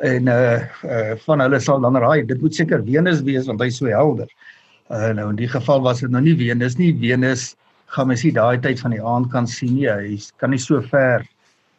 En 0.00 0.26
uh 0.26 0.60
uh 0.84 1.14
van 1.26 1.40
hulle 1.40 1.60
sal 1.60 1.80
dan 1.80 1.96
raai, 1.96 2.26
dit 2.26 2.40
moet 2.40 2.54
seker 2.54 2.82
Venus 2.82 3.20
wees 3.22 3.46
want 3.46 3.60
hy's 3.60 3.76
so 3.76 3.86
helder. 3.86 4.28
Uh 4.90 5.12
nou 5.12 5.28
in 5.30 5.36
die 5.36 5.48
geval 5.48 5.82
was 5.82 6.00
dit 6.00 6.10
nou 6.10 6.22
nie 6.22 6.36
Venus 6.36 6.76
nie. 6.78 6.92
Venus 6.98 7.54
gaan 7.92 8.08
mens 8.08 8.24
nie 8.24 8.32
daai 8.32 8.58
tyd 8.60 8.80
van 8.80 8.94
die 8.94 9.02
aand 9.04 9.30
kan 9.32 9.46
sien 9.46 9.74
nie. 9.76 9.88
Hy 9.88 10.18
kan 10.40 10.52
nie 10.54 10.60
so 10.60 10.80
ver 10.92 11.26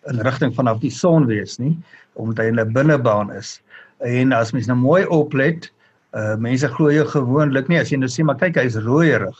in 0.09 0.19
rigting 0.25 0.53
vanaf 0.55 0.81
die 0.83 0.91
son 0.93 1.27
wees 1.29 1.59
nie 1.59 1.75
omdat 2.19 2.43
hy 2.43 2.49
in 2.51 2.59
'n 2.59 2.73
binnebaan 2.73 3.31
is. 3.33 3.61
En 4.05 4.33
as 4.33 4.51
mens 4.53 4.67
nou 4.67 4.77
mooi 4.77 5.05
oplet, 5.05 5.71
uh 6.13 6.35
mense 6.37 6.67
glo 6.67 6.91
jy 6.91 7.05
gewoonlik 7.09 7.69
nie 7.69 7.79
as 7.79 7.89
jy 7.91 7.97
nou 7.97 8.09
sê 8.09 8.23
maar 8.23 8.37
kyk 8.37 8.59
hy's 8.61 8.75
rooierig. 8.75 9.39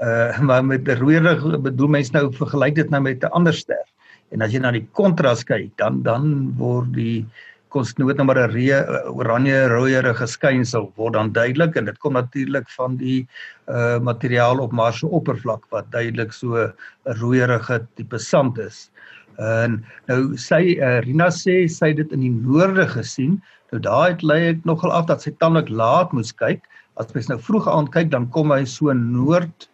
Uh 0.00 0.38
maar 0.46 0.64
met 0.64 0.88
rooierig 0.88 1.40
bedoel 1.62 1.88
mense 1.88 2.12
nou 2.12 2.28
vergelyk 2.32 2.74
dit 2.74 2.90
nou 2.90 3.00
met 3.00 3.24
'n 3.24 3.32
ander 3.32 3.54
ster. 3.54 3.86
En 4.32 4.42
as 4.42 4.52
jy 4.52 4.60
na 4.60 4.72
die 4.72 4.86
kontras 4.92 5.44
kyk, 5.44 5.70
dan 5.76 6.02
dan 6.02 6.52
word 6.58 6.92
die 6.92 7.24
kos 7.24 7.51
nooit 7.74 8.16
net 8.16 8.26
maar 8.26 8.48
'n 8.48 9.08
oranje 9.16 9.68
rooierige 9.68 10.26
skynsel 10.26 10.92
word 10.96 11.14
dan 11.14 11.32
duidelik 11.32 11.76
en 11.76 11.84
dit 11.84 11.98
kom 11.98 12.12
natuurlik 12.12 12.68
van 12.76 12.96
die 12.96 13.26
uh 13.68 13.98
materiaal 13.98 14.58
op 14.58 14.72
Mars 14.72 14.98
se 14.98 15.06
oppervlak 15.06 15.64
wat 15.70 15.90
duidelik 15.90 16.32
so 16.32 16.56
'n 16.56 16.72
rooierige 17.20 17.86
tipe 17.96 18.18
sand 18.18 18.58
is. 18.58 18.90
En 19.38 19.84
nou 20.06 20.36
sy 20.36 20.76
uh, 20.78 21.00
Rina 21.00 21.28
sê 21.30 21.66
sy 21.68 21.88
het 21.88 21.96
dit 21.96 22.12
in 22.12 22.20
die 22.20 22.30
noorde 22.30 22.86
gesien. 22.88 23.42
Nou 23.72 23.80
daai 23.80 24.12
het 24.12 24.22
lei 24.22 24.48
ek 24.48 24.64
nogal 24.64 24.92
af 24.92 25.06
dat 25.06 25.22
sy 25.22 25.30
tamelik 25.30 25.68
laat 25.68 26.12
moes 26.12 26.32
kyk. 26.32 26.60
As 26.96 27.06
jy 27.14 27.24
nou 27.28 27.40
vroeg 27.40 27.68
aand 27.68 27.92
kyk 27.92 28.10
dan 28.10 28.28
kom 28.30 28.50
hy 28.52 28.64
so 28.64 28.92
noord 28.92 29.68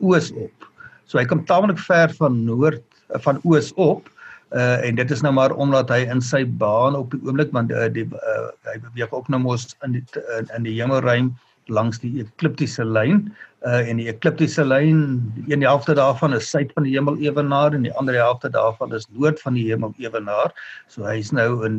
oos 0.00 0.32
op. 0.32 0.68
So 1.06 1.18
hy 1.18 1.24
kom 1.24 1.44
tamelik 1.44 1.78
ver 1.78 2.12
van 2.18 2.44
noord 2.44 2.84
van 3.24 3.40
oos 3.44 3.72
op 3.76 4.08
uh 4.52 4.84
en 4.84 4.98
dit 4.98 5.10
is 5.10 5.22
nou 5.24 5.32
maar 5.32 5.54
omdat 5.56 5.88
hy 5.88 6.02
in 6.12 6.20
sy 6.20 6.42
baan 6.44 6.96
op 6.96 7.14
die 7.14 7.20
oomblik 7.24 7.52
want 7.56 7.72
uh, 7.72 7.88
die 7.92 8.04
uh, 8.04 8.50
hy 8.68 8.76
beweeg 8.84 9.12
ook 9.12 9.30
nou 9.32 9.40
mos 9.40 9.70
in 9.86 9.96
die 9.96 10.04
in, 10.38 10.50
in 10.56 10.68
die 10.68 10.76
hemelruim 10.76 11.32
langs 11.72 12.00
die 12.02 12.20
ekliptiese 12.20 12.84
lyn. 12.84 13.30
Uh 13.66 13.80
en 13.88 14.00
die 14.02 14.08
ekliptiese 14.10 14.64
lyn 14.66 15.22
een 15.48 15.62
helfte 15.62 15.94
daarvan 15.94 16.34
is 16.34 16.50
suid 16.50 16.72
van 16.74 16.88
die 16.88 16.96
hemel 16.96 17.16
ewenaar 17.22 17.72
en 17.72 17.86
die 17.86 17.94
ander 17.96 18.18
helfte 18.18 18.50
daarvan 18.50 18.92
is 18.94 19.08
noord 19.14 19.40
van 19.40 19.54
die 19.54 19.68
hemel 19.70 19.94
ewenaar 20.02 20.52
so 20.88 21.06
hy's 21.06 21.32
nou 21.32 21.64
in 21.66 21.78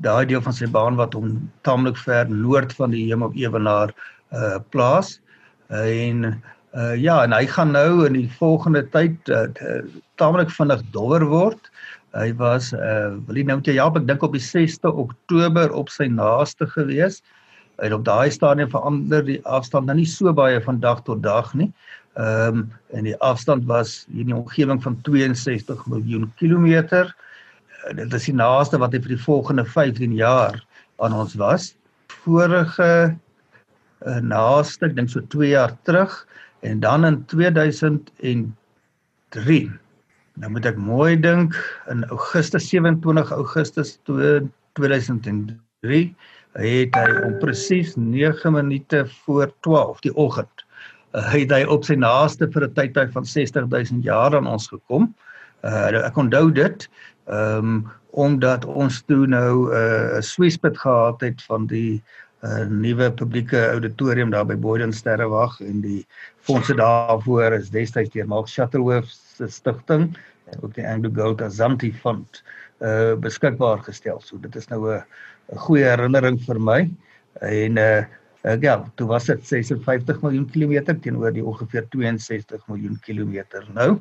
daai 0.00 0.24
deel 0.26 0.40
van 0.40 0.56
sy 0.56 0.66
baan 0.72 0.96
wat 0.96 1.14
hom 1.14 1.36
taamlik 1.68 2.00
ver 2.00 2.30
noord 2.30 2.72
van 2.78 2.96
die 2.96 3.04
hemel 3.10 3.34
ewenaar 3.36 3.92
uh 4.32 4.58
plaas. 4.72 5.20
Uh, 5.70 5.84
en 5.86 6.24
uh 6.72 6.94
ja 6.96 7.22
en 7.22 7.36
hy 7.36 7.44
gaan 7.46 7.76
nou 7.76 8.06
in 8.06 8.16
die 8.16 8.30
volgende 8.38 8.82
tyd 8.96 9.28
uh, 9.28 9.46
taamlik 10.16 10.50
vinnig 10.50 10.80
dowwer 10.96 11.26
word 11.28 11.68
Hy 12.12 12.28
was 12.36 12.74
uh 12.76 13.16
wil 13.26 13.38
jy 13.40 13.44
nou 13.48 13.56
jou 13.64 13.74
help 13.78 13.96
ek 13.96 14.08
dink 14.08 14.24
op 14.26 14.34
die 14.36 14.44
6de 14.44 14.90
Oktober 15.00 15.72
op 15.72 15.88
sy 15.88 16.10
naaste 16.12 16.68
gewees. 16.74 17.22
Hy 17.80 17.88
het 17.88 17.96
op 17.96 18.04
daai 18.04 18.28
stadium 18.30 18.68
verander 18.72 19.24
die 19.24 19.40
afstand 19.48 19.88
nou 19.88 19.96
nie 19.96 20.08
so 20.08 20.32
baie 20.36 20.60
van 20.60 20.80
dag 20.80 21.00
tot 21.08 21.22
dag 21.24 21.54
nie. 21.56 21.72
Ehm 22.20 22.60
um, 22.60 22.68
en 22.92 23.08
die 23.08 23.16
afstand 23.24 23.64
was 23.64 24.04
hier 24.10 24.26
in 24.26 24.34
die 24.34 24.36
omgewing 24.36 24.82
van 24.84 25.00
62 25.08 25.86
miljoen 25.88 26.28
kilometer. 26.36 27.08
Uh, 27.88 27.96
dit 27.96 28.12
is 28.20 28.28
die 28.28 28.36
naaste 28.36 28.76
wat 28.82 28.92
hy 28.92 29.00
vir 29.00 29.16
die 29.16 29.24
volgende 29.24 29.64
15 29.64 30.12
jaar 30.12 30.60
aan 31.00 31.16
ons 31.16 31.32
was. 31.40 31.72
Vorige 32.22 33.16
uh, 33.16 34.20
naaste, 34.20 34.90
ek 34.90 34.96
dink 35.00 35.08
so 35.08 35.24
2 35.32 35.54
jaar 35.54 35.72
terug 35.88 36.26
en 36.60 36.84
dan 36.84 37.08
in 37.08 37.24
2003 37.32 39.72
Nou 40.40 40.48
moet 40.52 40.66
ek 40.66 40.78
mooi 40.80 41.16
dink 41.20 41.56
in 41.92 42.06
Augustus 42.08 42.68
27 42.70 43.32
Augustus 43.36 43.98
2003 44.08 46.04
het 46.52 46.96
hy 46.96 47.08
om 47.26 47.36
presies 47.40 47.94
9 47.96 48.52
minute 48.52 49.04
voor 49.24 49.52
12 49.66 50.00
die 50.06 50.14
oggend 50.16 50.64
uh, 51.12 51.24
het 51.32 51.52
hy 51.52 51.62
op 51.68 51.84
sy 51.84 51.96
naaste 52.00 52.48
vir 52.52 52.68
'n 52.68 52.74
tydperk 52.78 53.12
van 53.12 53.28
60000 53.28 54.04
jaar 54.04 54.36
aan 54.36 54.48
ons 54.48 54.68
gekom. 54.68 55.12
Uh, 55.62 56.08
ek 56.08 56.16
onthou 56.16 56.50
dit 56.52 56.88
um, 57.28 57.84
omdat 58.10 58.64
ons 58.64 59.02
toe 59.08 59.26
nou 59.26 59.68
uh, 59.68 59.76
'n 59.76 60.16
uh, 60.16 60.20
swispit 60.20 60.78
gehad 60.78 61.20
het 61.20 61.42
van 61.48 61.66
die 61.66 62.02
uh, 62.42 62.64
nuwe 62.68 63.12
publieke 63.12 63.70
auditorium 63.70 64.30
daar 64.30 64.46
by 64.46 64.56
Boyden 64.56 64.92
Sterrewag 64.92 65.60
en 65.60 65.80
die 65.80 66.06
fondse 66.40 66.74
daarvoor 66.74 67.52
is 67.52 67.70
destyds 67.70 68.10
deur 68.10 68.26
Mark 68.26 68.48
Shuttleworth 68.48 69.21
se 69.42 69.50
stigting 69.50 70.10
ook 70.60 70.74
die 70.76 70.86
Anglo 70.86 71.10
Gold 71.14 71.42
Asante 71.42 71.92
Fund 71.92 72.42
uh 72.82 73.14
beskikbaar 73.22 73.82
gestel. 73.86 74.20
So 74.20 74.38
dit 74.42 74.56
is 74.56 74.68
nou 74.68 74.90
'n 74.90 75.04
goeie 75.66 75.84
herinnering 75.84 76.40
vir 76.46 76.60
my. 76.60 76.90
En 77.40 77.78
uh 77.78 78.04
uh 78.44 78.56
ja, 78.60 78.82
toe 78.94 79.06
was 79.06 79.26
dit 79.26 79.46
56 79.46 80.22
miljoen 80.22 80.50
kilometer 80.50 80.98
teenoor 80.98 81.32
die 81.32 81.44
ongeveer 81.44 81.86
62 81.88 82.66
miljoen 82.66 82.98
kilometer. 83.00 83.66
Nou, 83.74 83.98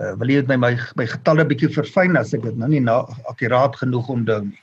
uh 0.00 0.14
wil 0.16 0.28
jy 0.28 0.42
net 0.46 0.58
my 0.60 0.78
my 0.96 1.06
getalle 1.06 1.44
bietjie 1.44 1.68
verfyn 1.68 2.16
as 2.16 2.34
ek 2.34 2.42
dit 2.42 2.56
nou 2.56 2.68
nie 2.68 2.80
na 2.80 3.02
akkuraat 3.28 3.76
genoeg 3.76 4.08
onthou 4.08 4.40
nie. 4.44 4.62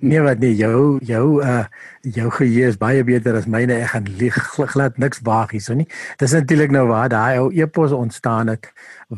Nee 0.00 0.20
wat 0.22 0.38
nee 0.38 0.54
jou 0.54 0.98
jou 1.02 1.42
uh 1.42 1.64
jou 2.02 2.30
geheue 2.34 2.66
is 2.66 2.78
baie 2.78 3.04
beter 3.06 3.36
as 3.38 3.46
myne 3.46 3.76
ek 3.78 3.92
gaan 3.92 4.08
lieg 4.18 4.36
glad 4.72 4.98
niks 4.98 5.20
waag 5.22 5.52
hierso 5.54 5.74
nie. 5.78 5.86
Dis 6.18 6.34
natuurlik 6.34 6.74
nou 6.74 6.88
waar 6.90 7.08
daai 7.12 7.38
ou 7.38 7.50
epos 7.54 7.94
ontstaan 7.94 8.50
het 8.50 8.66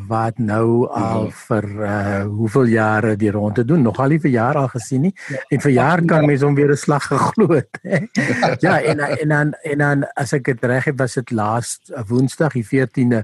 wat 0.09 0.37
nou 0.37 0.85
al 0.93 1.29
ja. 1.29 1.33
vir 1.47 1.65
uh 1.81 2.23
hoeveel 2.25 2.69
jare 2.75 3.15
die 3.15 3.31
ronde 3.31 3.65
doen 3.65 3.81
nog 3.81 3.99
al 3.99 4.13
nie 4.13 4.19
vir 4.19 4.31
jaar 4.31 4.59
al 4.59 4.67
gesien 4.73 5.07
nie 5.07 5.13
ja, 5.31 5.41
en 5.49 5.61
vir 5.63 5.71
jaar 5.71 6.03
kan 6.05 6.25
mense 6.27 6.45
hom 6.45 6.55
weer 6.55 6.71
'n 6.71 6.77
slag 6.77 7.07
geglo 7.07 7.47
het. 7.55 7.79
ja 8.65 8.81
en 8.81 8.99
en 8.99 9.29
dan 9.29 9.53
en 9.63 9.77
dan 9.77 10.05
as 10.15 10.33
ek 10.33 10.43
dit 10.43 10.63
reg 10.63 10.85
het 10.85 10.99
was 10.99 11.13
dit 11.13 11.31
laas 11.31 11.79
Woensdag 12.07 12.53
die 12.53 12.65
14de 12.65 13.23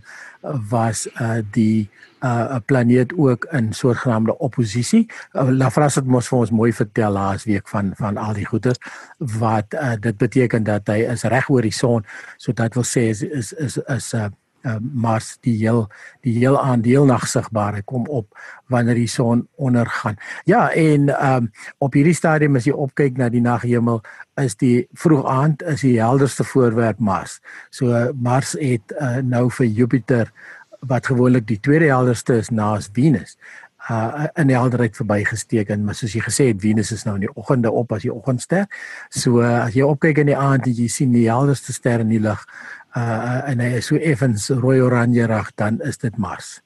was 0.70 1.08
uh 1.22 1.42
die 1.52 1.90
uh 2.24 2.56
'n 2.56 2.64
planeet 2.66 3.14
ook 3.18 3.46
in 3.52 3.74
soortgenaamde 3.74 4.38
oppositie. 4.38 5.10
Uh, 5.34 5.50
Lafras 5.50 5.96
het 5.96 6.06
mos 6.06 6.28
vir 6.28 6.40
ons 6.40 6.52
mooi 6.52 6.74
vertel 6.74 7.12
laas 7.12 7.44
week 7.44 7.68
van 7.68 7.92
van 7.96 8.18
al 8.18 8.34
die 8.34 8.46
goeie 8.46 8.74
wat 9.18 9.51
uh, 9.58 9.96
dit 10.00 10.18
beteken 10.18 10.64
dat 10.64 10.88
hy 10.88 11.02
is 11.14 11.24
reg 11.24 11.50
oor 11.50 11.66
die 11.66 11.76
son. 11.76 12.06
So 12.38 12.54
dit 12.54 12.78
wil 12.78 12.88
sê 12.88 13.10
is 13.12 13.24
is 13.24 13.54
is 13.54 13.78
is 13.78 14.14
'n 14.14 14.18
uh, 14.18 14.30
uh, 14.66 14.78
Mars 14.80 15.38
die 15.46 15.56
heel 15.58 15.88
die 16.26 16.34
heel 16.38 16.58
aandeel 16.60 17.06
nag 17.06 17.28
sigbaar. 17.28 17.82
Kom 17.86 18.08
op 18.08 18.28
wanneer 18.72 18.96
die 18.96 19.10
son 19.10 19.48
ondergaan. 19.56 20.18
Ja, 20.46 20.70
en 20.72 21.10
um 21.10 21.52
op 21.78 21.94
hierdie 21.98 22.16
stadium 22.18 22.56
as 22.56 22.68
jy 22.70 22.74
opkyk 22.74 23.18
na 23.18 23.30
die 23.30 23.42
naghemel, 23.42 24.02
is 24.42 24.56
die 24.56 24.88
vroeg 24.94 25.26
aand 25.26 25.64
is 25.64 25.82
die 25.86 25.98
helderste 26.00 26.44
voorwerp 26.44 27.00
Mars. 27.00 27.40
So 27.70 27.92
uh, 27.92 28.10
Mars 28.16 28.56
het 28.60 28.94
uh, 29.00 29.20
nou 29.24 29.50
vir 29.50 29.68
Jupiter 29.68 30.32
wat 30.90 31.06
gewoonlik 31.06 31.46
die 31.48 31.60
tweede 31.62 31.92
helderste 31.92 32.40
is 32.42 32.50
na 32.50 32.74
Venus 32.94 33.38
uh 33.90 34.28
in 34.38 34.52
helderheid 34.54 34.96
verbygesteek 34.96 35.72
en 35.74 35.86
maar 35.86 35.96
soos 35.98 36.14
jy 36.14 36.22
gesê 36.22 36.52
het 36.52 36.60
Venus 36.62 36.92
is 36.92 37.06
nou 37.08 37.16
in 37.18 37.26
die 37.26 37.34
oggende 37.34 37.72
op 37.72 37.92
as 37.96 38.04
die 38.06 38.14
oggendster. 38.14 38.68
So 39.10 39.42
uh, 39.42 39.66
as 39.66 39.74
jy 39.78 39.88
opkyk 39.88 40.22
in 40.22 40.30
die 40.30 40.38
aand 40.38 40.68
en 40.70 40.76
jy 40.78 40.88
sien 40.88 41.16
die 41.16 41.30
helderste 41.30 41.74
ster 41.74 42.06
in 42.06 42.14
die 42.14 42.22
lug 42.22 42.46
uh 42.96 43.50
en 43.50 43.64
hy 43.64 43.78
is 43.80 43.88
so 43.90 43.98
effens 43.98 44.50
rooi 44.50 44.82
oranje 44.82 45.26
rag 45.28 45.52
dan 45.56 45.80
is 45.88 45.98
dit 45.98 46.18
Mars. 46.18 46.60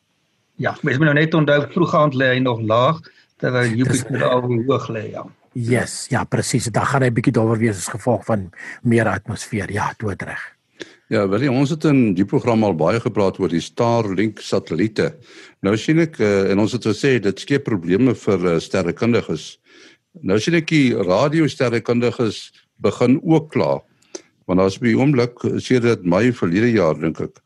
Ja, 0.56 0.75
mens 0.82 0.97
moet 0.97 1.12
nou 1.12 1.17
net 1.17 1.34
onthou 1.34 1.62
vroeg 1.71 1.95
aand 1.95 2.15
lê 2.15 2.36
hy 2.36 2.43
nog 2.43 2.62
laag 2.62 3.01
terwyl 3.39 3.75
Jupiter 3.75 4.23
al 4.23 4.47
hoog 4.47 4.89
lê 4.89 5.10
ja. 5.12 5.25
Yes, 5.56 6.08
ja 6.12 6.25
presies. 6.28 6.67
Dan 6.67 6.84
gaan 6.86 7.06
hy 7.06 7.13
bietjie 7.15 7.32
dowwer 7.36 7.60
wees 7.60 7.80
as 7.80 7.91
gevolg 7.91 8.25
van 8.28 8.49
meer 8.84 9.08
atmosfeer. 9.08 9.71
Ja, 9.71 9.93
doodreg. 9.99 10.55
Ja, 11.13 11.28
wel 11.30 11.44
ons 11.54 11.70
het 11.70 11.84
in 11.86 12.15
die 12.18 12.26
program 12.26 12.63
al 12.65 12.74
baie 12.74 13.00
gepraat 13.00 13.38
oor 13.38 13.52
die 13.54 13.62
Starlink 13.62 14.39
satelliete. 14.41 15.12
Nou 15.62 15.76
sien 15.78 16.02
ek 16.02 16.18
uh, 16.18 16.50
en 16.50 16.63
ons 16.63 16.74
het 16.74 16.88
gesê 16.89 17.20
dit 17.22 17.44
skep 17.44 17.68
probleme 17.68 18.15
vir 18.18 18.46
uh, 18.46 18.56
sterrekundiges. 18.58 19.60
Nou 20.26 20.39
sien 20.41 20.58
ek 20.58 20.72
die 20.72 20.96
radiosterrekundiges 20.98 22.48
begin 22.82 23.20
ook 23.22 23.52
kla. 23.54 23.78
Want 24.50 24.65
as 24.65 24.80
by 24.82 24.96
oomblik 24.98 25.46
sê 25.62 25.78
dit 25.84 26.10
my 26.10 26.32
verlede 26.34 26.74
jaar 26.74 26.98
dink 26.98 27.22
ek 27.22 27.41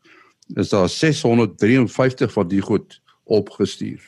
is 0.58 0.72
daar 0.72 0.88
653 0.90 2.32
van 2.32 2.48
die 2.48 2.62
goed 2.64 2.96
opgestuur. 3.30 4.00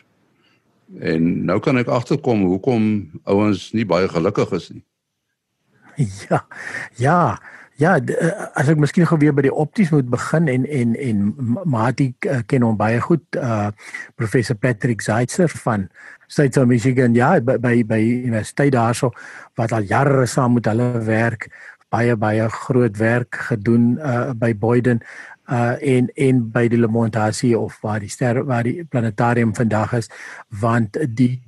En 0.99 1.45
nou 1.45 1.61
kan 1.63 1.79
ek 1.79 1.93
agterkom 1.93 2.43
hoekom 2.49 2.89
ouens 3.29 3.69
nie 3.77 3.85
baie 3.89 4.09
gelukkig 4.09 4.57
is 4.59 4.73
nie. 4.73 4.85
Ja. 6.29 6.47
Ja. 6.97 7.21
Ja, 7.81 7.97
eh, 7.97 8.33
as 8.55 8.69
ek 8.69 8.81
miskien 8.81 9.07
gou 9.09 9.17
weer 9.21 9.33
by 9.33 9.47
die 9.47 9.55
opties 9.55 9.91
moet 9.95 10.11
begin 10.13 10.49
en 10.53 10.67
en 10.69 10.93
en 11.01 11.23
Mati 11.65 12.11
uh, 12.29 12.43
ken 12.47 12.67
hom 12.67 12.77
baie 12.77 13.01
goed, 13.01 13.25
uh 13.41 13.71
professor 14.21 14.57
Patrick 14.57 15.01
Zeitzer 15.01 15.49
van 15.65 15.89
State 16.29 16.61
of 16.61 16.69
Michigan, 16.69 17.17
ja, 17.17 17.39
by 17.41 17.57
by, 17.57 17.75
by 17.89 18.01
universiteit 18.03 18.75
daarso 18.77 19.13
wat 19.57 19.73
al 19.73 19.89
jare 19.89 20.27
saam 20.29 20.59
met 20.59 20.69
hulle 20.69 20.91
werk, 21.09 21.49
baie 21.93 22.17
baie 22.17 22.49
groot 22.53 23.01
werk 23.01 23.41
gedoen 23.49 23.97
uh 23.97 24.33
by 24.37 24.53
Boyden 24.53 25.01
uh 25.49 25.73
en 25.81 26.13
en 26.13 26.45
by 26.53 26.67
die 26.69 26.81
Lemontasie 26.81 27.57
of 27.59 27.81
waar 27.81 28.05
die 28.05 28.13
ster 28.13 28.45
waar 28.45 28.69
die 28.69 28.85
planetarium 28.85 29.57
vandag 29.57 29.97
is, 30.03 30.13
want 30.61 31.01
die 31.17 31.41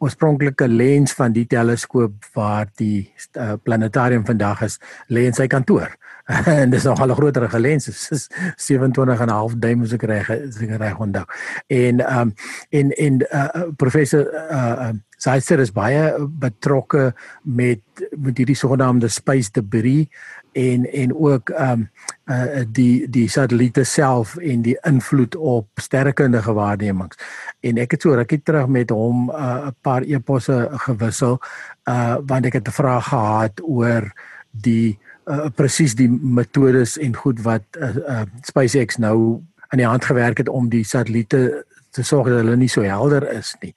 oorspronklike 0.00 0.68
lens 0.68 1.12
van 1.16 1.32
die 1.36 1.46
teleskoop 1.46 2.24
waar 2.36 2.70
die 2.80 3.10
uh, 3.36 3.54
planetarium 3.62 4.24
vandag 4.26 4.64
is 4.66 4.78
lê 5.12 5.26
in 5.28 5.36
sy 5.36 5.46
kantoor 5.50 5.92
en 6.60 6.70
dis 6.70 6.86
nog 6.86 7.00
al 7.00 7.10
'n 7.10 7.18
groter 7.18 7.48
gelens 7.50 7.88
is 8.16 8.28
27 8.56 9.20
en 9.20 9.28
'n 9.28 9.30
half 9.30 9.54
duim 9.54 9.82
as 9.82 9.92
ek 9.92 10.02
reg 10.02 10.30
as 10.30 10.60
ek 10.60 10.76
reg 10.78 10.98
onthou. 10.98 11.24
En 11.66 12.00
ehm 12.00 12.20
um, 12.20 12.34
en 12.70 12.90
en 12.90 13.14
uh, 13.32 13.62
professor 13.76 14.26
uh, 14.50 14.88
uh 14.88 14.92
Saister 15.20 15.60
is 15.60 15.72
baie 15.72 16.16
betrokke 16.40 17.12
met 17.42 17.80
met 18.16 18.38
hierdie 18.38 18.56
sogenaamde 18.56 19.08
space 19.08 19.50
debris 19.52 20.08
en 20.52 20.92
en 20.92 21.14
ook 21.14 21.50
ehm 21.50 21.70
um, 21.70 21.90
uh 22.30 22.64
die 22.68 23.08
die 23.10 23.28
satelliete 23.28 23.84
self 23.84 24.36
en 24.36 24.62
die 24.62 24.78
invloed 24.82 25.36
op 25.36 25.66
sterrekundige 25.74 26.52
waarnemings. 26.52 27.16
En 27.60 27.78
ek 27.78 27.90
het 27.90 28.02
so 28.02 28.14
rukkie 28.14 28.42
terug 28.42 28.66
met 28.66 28.90
hom 28.90 29.30
'n 29.30 29.34
uh, 29.34 29.68
paar 29.80 30.02
eposse 30.02 30.68
gewissel 30.72 31.40
uh 31.84 32.16
want 32.26 32.46
ek 32.46 32.52
het 32.52 32.68
'n 32.68 32.72
vraag 32.72 33.08
gehad 33.08 33.60
oor 33.62 34.12
die 34.50 34.98
uh, 35.26 35.46
presies 35.54 35.94
die 35.94 36.10
metodes 36.10 36.98
en 36.98 37.16
goed 37.16 37.40
wat 37.42 37.62
uh, 37.78 37.96
uh 37.96 38.22
SpaceX 38.42 38.96
nou 38.96 39.42
aan 39.68 39.78
die 39.78 39.86
hand 39.86 40.04
gewerk 40.04 40.38
het 40.38 40.48
om 40.48 40.68
die 40.68 40.84
satelliete 40.84 41.64
te 41.90 42.02
sorg 42.02 42.28
dat 42.28 42.42
hulle 42.42 42.56
nie 42.56 42.68
so 42.68 42.82
helder 42.82 43.32
is 43.32 43.54
nie. 43.60 43.74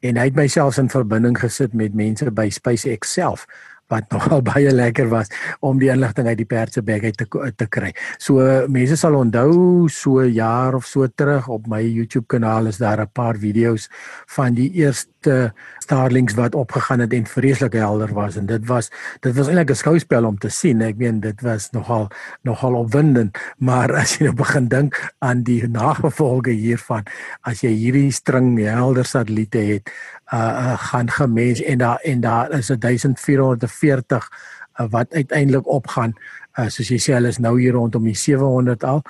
En 0.00 0.16
hy 0.16 0.24
het 0.24 0.34
myself 0.34 0.78
in 0.78 0.90
verbinding 0.90 1.38
gesit 1.38 1.72
met 1.74 1.94
mense 1.94 2.30
by 2.30 2.48
SpaceX 2.50 3.12
self 3.12 3.46
wat 3.88 4.08
nogal 4.14 4.42
baie 4.42 4.72
lekker 4.72 5.08
was 5.08 5.30
om 5.60 5.78
die 5.78 5.90
inligting 5.92 6.28
uit 6.28 6.38
die 6.38 6.48
perse 6.48 6.82
bag 6.82 7.04
uit 7.08 7.16
te 7.16 7.26
te 7.56 7.66
kry. 7.66 7.92
So 8.18 8.44
mense 8.68 8.96
sal 8.96 9.16
onthou 9.18 9.88
so 9.88 10.24
jaar 10.24 10.74
of 10.74 10.86
so 10.86 11.06
terug 11.08 11.48
op 11.48 11.66
my 11.66 11.82
YouTube 11.82 12.26
kanaal 12.26 12.66
is 12.66 12.78
daar 12.78 13.00
'n 13.00 13.10
paar 13.12 13.36
video's 13.36 13.88
van 14.26 14.54
die 14.54 14.70
eerste 14.72 15.52
Starlinks 15.78 16.34
wat 16.34 16.54
opgegaan 16.54 17.00
het 17.00 17.12
en 17.12 17.26
vreeslik 17.26 17.72
helder 17.72 18.12
was 18.12 18.36
en 18.36 18.46
dit 18.46 18.66
was 18.66 18.90
dit 19.20 19.34
was 19.34 19.48
eintlik 19.48 19.70
'n 19.70 19.74
skouspel 19.74 20.24
om 20.24 20.38
te 20.38 20.48
sien. 20.48 20.82
Ek 20.82 20.96
meen 20.96 21.20
dit 21.20 21.40
was 21.40 21.70
nogal 21.70 22.08
nogal 22.42 22.74
opwindend, 22.74 23.38
maar 23.58 23.94
as 23.94 24.18
jy 24.18 24.24
nou 24.24 24.34
begin 24.34 24.68
dink 24.68 25.12
aan 25.18 25.42
die 25.42 25.68
nagevolge 25.68 26.50
hiervan 26.50 27.04
as 27.42 27.60
jy 27.60 27.70
hierdie 27.70 28.12
string 28.12 28.58
helder 28.58 29.04
satelliete 29.04 29.58
het, 29.58 29.90
uh, 30.32 30.78
gaan 30.90 31.10
gemens 31.10 31.62
en 31.62 31.78
daar 31.78 32.00
en 32.00 32.20
daar 32.20 32.50
is 32.50 32.66
1440 32.66 34.30
uh, 34.80 34.86
wat 34.90 35.14
uiteindelik 35.14 35.68
opgaan. 35.68 36.14
Uh, 36.58 36.68
soos 36.68 36.88
jy 36.88 36.98
sê 36.98 37.14
hulle 37.16 37.32
is 37.32 37.38
nou 37.38 37.54
hier 37.60 37.72
rondom 37.72 38.04
die 38.04 38.16
700 38.16 38.84
al 38.84 39.02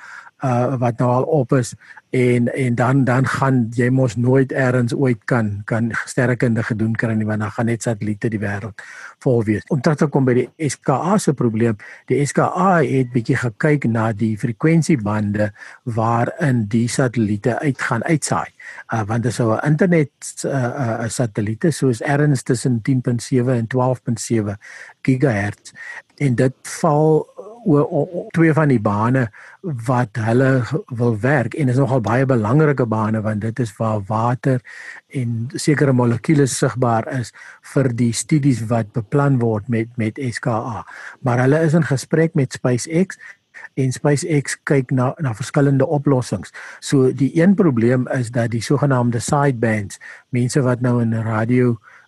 uh 0.43 0.75
wat 0.79 0.99
nou 0.99 1.09
al 1.11 1.23
op 1.23 1.51
is 1.53 1.75
en 2.09 2.47
en 2.53 2.75
dan 2.75 3.03
dan 3.03 3.27
gaan 3.27 3.67
jy 3.75 3.89
mos 3.89 4.15
nooit 4.15 4.51
eers 4.51 4.93
ooit 4.93 5.19
kan 5.25 5.61
kan 5.65 5.91
sterrekunde 6.05 6.63
gedoen 6.63 6.95
kry 6.95 7.13
nie 7.13 7.25
want 7.25 7.39
dan 7.39 7.51
gaan 7.51 7.65
net 7.65 7.83
satelliete 7.83 8.29
die 8.29 8.39
wêreld 8.39 8.81
vol 9.19 9.43
wees. 9.43 9.63
Om 9.67 9.81
terug 9.81 9.97
te 9.97 10.07
kom 10.07 10.25
by 10.25 10.33
die 10.33 10.69
SKA 10.69 11.17
se 11.17 11.33
probleem, 11.33 11.77
die 12.07 12.25
SKA 12.25 12.79
het 12.81 13.11
bietjie 13.13 13.37
gekyk 13.37 13.85
na 13.91 14.11
die 14.11 14.37
frekwensiebande 14.37 15.51
waarin 15.83 16.65
die 16.71 16.87
satelliete 16.87 17.59
uitgaan 17.59 18.03
uitsaai. 18.03 18.49
Uh 18.93 19.03
want 19.05 19.23
dit 19.23 19.33
sou 19.33 19.53
'n 19.53 19.65
internet 19.67 20.11
uh, 20.45 20.51
uh 20.53 21.09
satelliete 21.09 21.71
soos 21.71 22.01
erns 22.01 22.43
tussen 22.43 22.81
10.7 22.81 23.49
en 23.49 23.67
12.7 23.67 24.57
gigahertz 25.01 25.73
en 26.19 26.35
dit 26.35 26.55
val 26.61 27.28
oor, 27.65 27.85
oor 27.87 28.27
twee 28.35 28.53
van 28.53 28.71
die 28.71 28.81
bane 28.81 29.27
wat 29.87 30.19
hulle 30.23 30.63
wil 30.95 31.17
werk 31.23 31.55
en 31.59 31.71
is 31.71 31.79
nogal 31.79 32.01
baie 32.03 32.27
belangrike 32.29 32.85
bane 32.89 33.21
want 33.25 33.41
dit 33.45 33.59
is 33.59 33.73
waar 33.77 34.01
water 34.07 34.61
en 35.15 35.49
sekere 35.55 35.93
molekules 35.93 36.57
sigbaar 36.57 37.07
is 37.19 37.33
vir 37.73 37.91
die 37.93 38.11
studies 38.13 38.63
wat 38.71 38.93
beplan 38.95 39.39
word 39.43 39.67
met 39.69 39.91
met 39.97 40.19
SKA. 40.19 40.85
Maar 41.21 41.45
hulle 41.45 41.59
is 41.65 41.75
in 41.77 41.85
gesprek 41.85 42.35
met 42.39 42.53
SpaceX 42.53 43.19
en 43.75 43.91
SpaceX 43.91 44.55
kyk 44.63 44.91
na 44.95 45.11
na 45.19 45.33
verskillende 45.35 45.87
oplossings. 45.87 46.53
So 46.79 47.11
die 47.11 47.31
een 47.35 47.55
probleem 47.59 48.07
is 48.15 48.31
dat 48.31 48.51
die 48.55 48.63
sogenaamde 48.63 49.19
sidebands, 49.19 49.99
mense 50.29 50.61
wat 50.63 50.81
nou 50.81 51.01
in 51.01 51.13
radio 51.13 51.75
uh, 51.75 51.98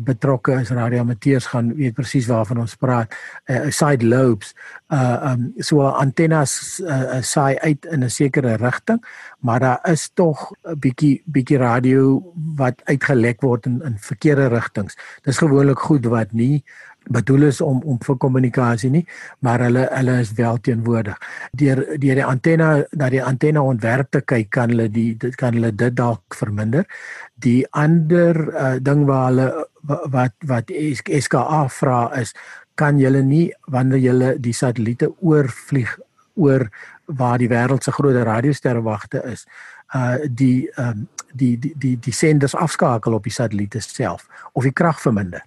betrokke 0.00 0.60
is 0.60 0.70
radioamateurs 0.70 1.46
gaan 1.46 1.74
weet 1.74 1.94
presies 1.94 2.26
waarvan 2.30 2.58
ons 2.62 2.76
praat. 2.76 3.14
Uh, 3.50 3.70
side 3.70 4.06
lobes 4.06 4.54
uh 4.88 5.32
um 5.32 5.52
so 5.58 5.82
antennes 5.82 6.80
uh, 6.86 7.18
saai 7.22 7.58
uit 7.58 7.86
in 7.90 8.04
'n 8.04 8.10
sekere 8.10 8.56
rigting 8.56 9.02
maar 9.40 9.60
daar 9.60 9.80
is 9.90 10.10
tog 10.14 10.52
'n 10.64 10.78
bietjie 10.78 11.22
bietjie 11.26 11.58
radio 11.58 12.22
wat 12.56 12.82
uitgelek 12.84 13.40
word 13.42 13.66
in 13.66 13.82
in 13.82 13.98
verkeerde 13.98 14.46
rigtings 14.48 14.96
dis 15.22 15.38
gewoonlik 15.38 15.78
goed 15.78 16.06
wat 16.06 16.32
nie 16.32 16.64
bedoel 17.12 17.48
is 17.48 17.60
om 17.60 17.82
om 17.84 17.98
vir 18.02 18.18
kommunikasie 18.22 18.90
nie, 18.90 19.04
maar 19.40 19.62
hulle 19.66 19.86
hulle 19.92 20.18
is 20.20 20.32
wel 20.38 20.58
teenwoordig. 20.58 21.18
Deur 21.52 21.82
deur 21.98 22.20
die 22.20 22.24
antenne 22.24 22.70
dat 22.90 23.14
die 23.14 23.22
antenne 23.22 23.62
ontwerp 23.62 24.10
te 24.10 24.20
kyk 24.20 24.50
kan 24.50 24.74
hulle 24.74 24.88
die 24.92 25.14
dit 25.16 25.34
kan 25.38 25.54
hulle 25.54 25.72
dit 25.74 25.96
dalk 25.96 26.36
verminder. 26.38 26.86
Die 27.34 27.64
ander 27.70 28.42
uh, 28.52 28.76
ding 28.80 29.06
waar 29.06 29.30
hulle 29.30 29.48
wat 29.86 30.34
wat 30.46 30.72
SKA 31.06 31.66
vra 31.70 32.00
is 32.20 32.34
kan 32.76 32.98
julle 33.00 33.22
nie 33.24 33.46
wanneer 33.72 34.02
julle 34.02 34.34
die 34.42 34.54
satelliete 34.54 35.12
oorvlieg 35.24 35.96
oor 36.36 36.66
waar 37.06 37.38
die 37.38 37.48
wêreld 37.48 37.84
se 37.84 37.94
groot 37.94 38.18
radiosterrewagte 38.26 39.22
is 39.32 39.46
uh 39.94 40.18
die 40.26 40.66
um, 40.82 41.06
die 41.32 41.54
die 41.58 41.72
die 41.78 41.96
die 42.02 42.12
senders 42.12 42.54
afskakel 42.54 43.14
op 43.14 43.24
die 43.24 43.32
satelliete 43.32 43.80
self 43.80 44.26
of 44.52 44.64
die 44.66 44.74
krag 44.74 45.00
verminder 45.00 45.44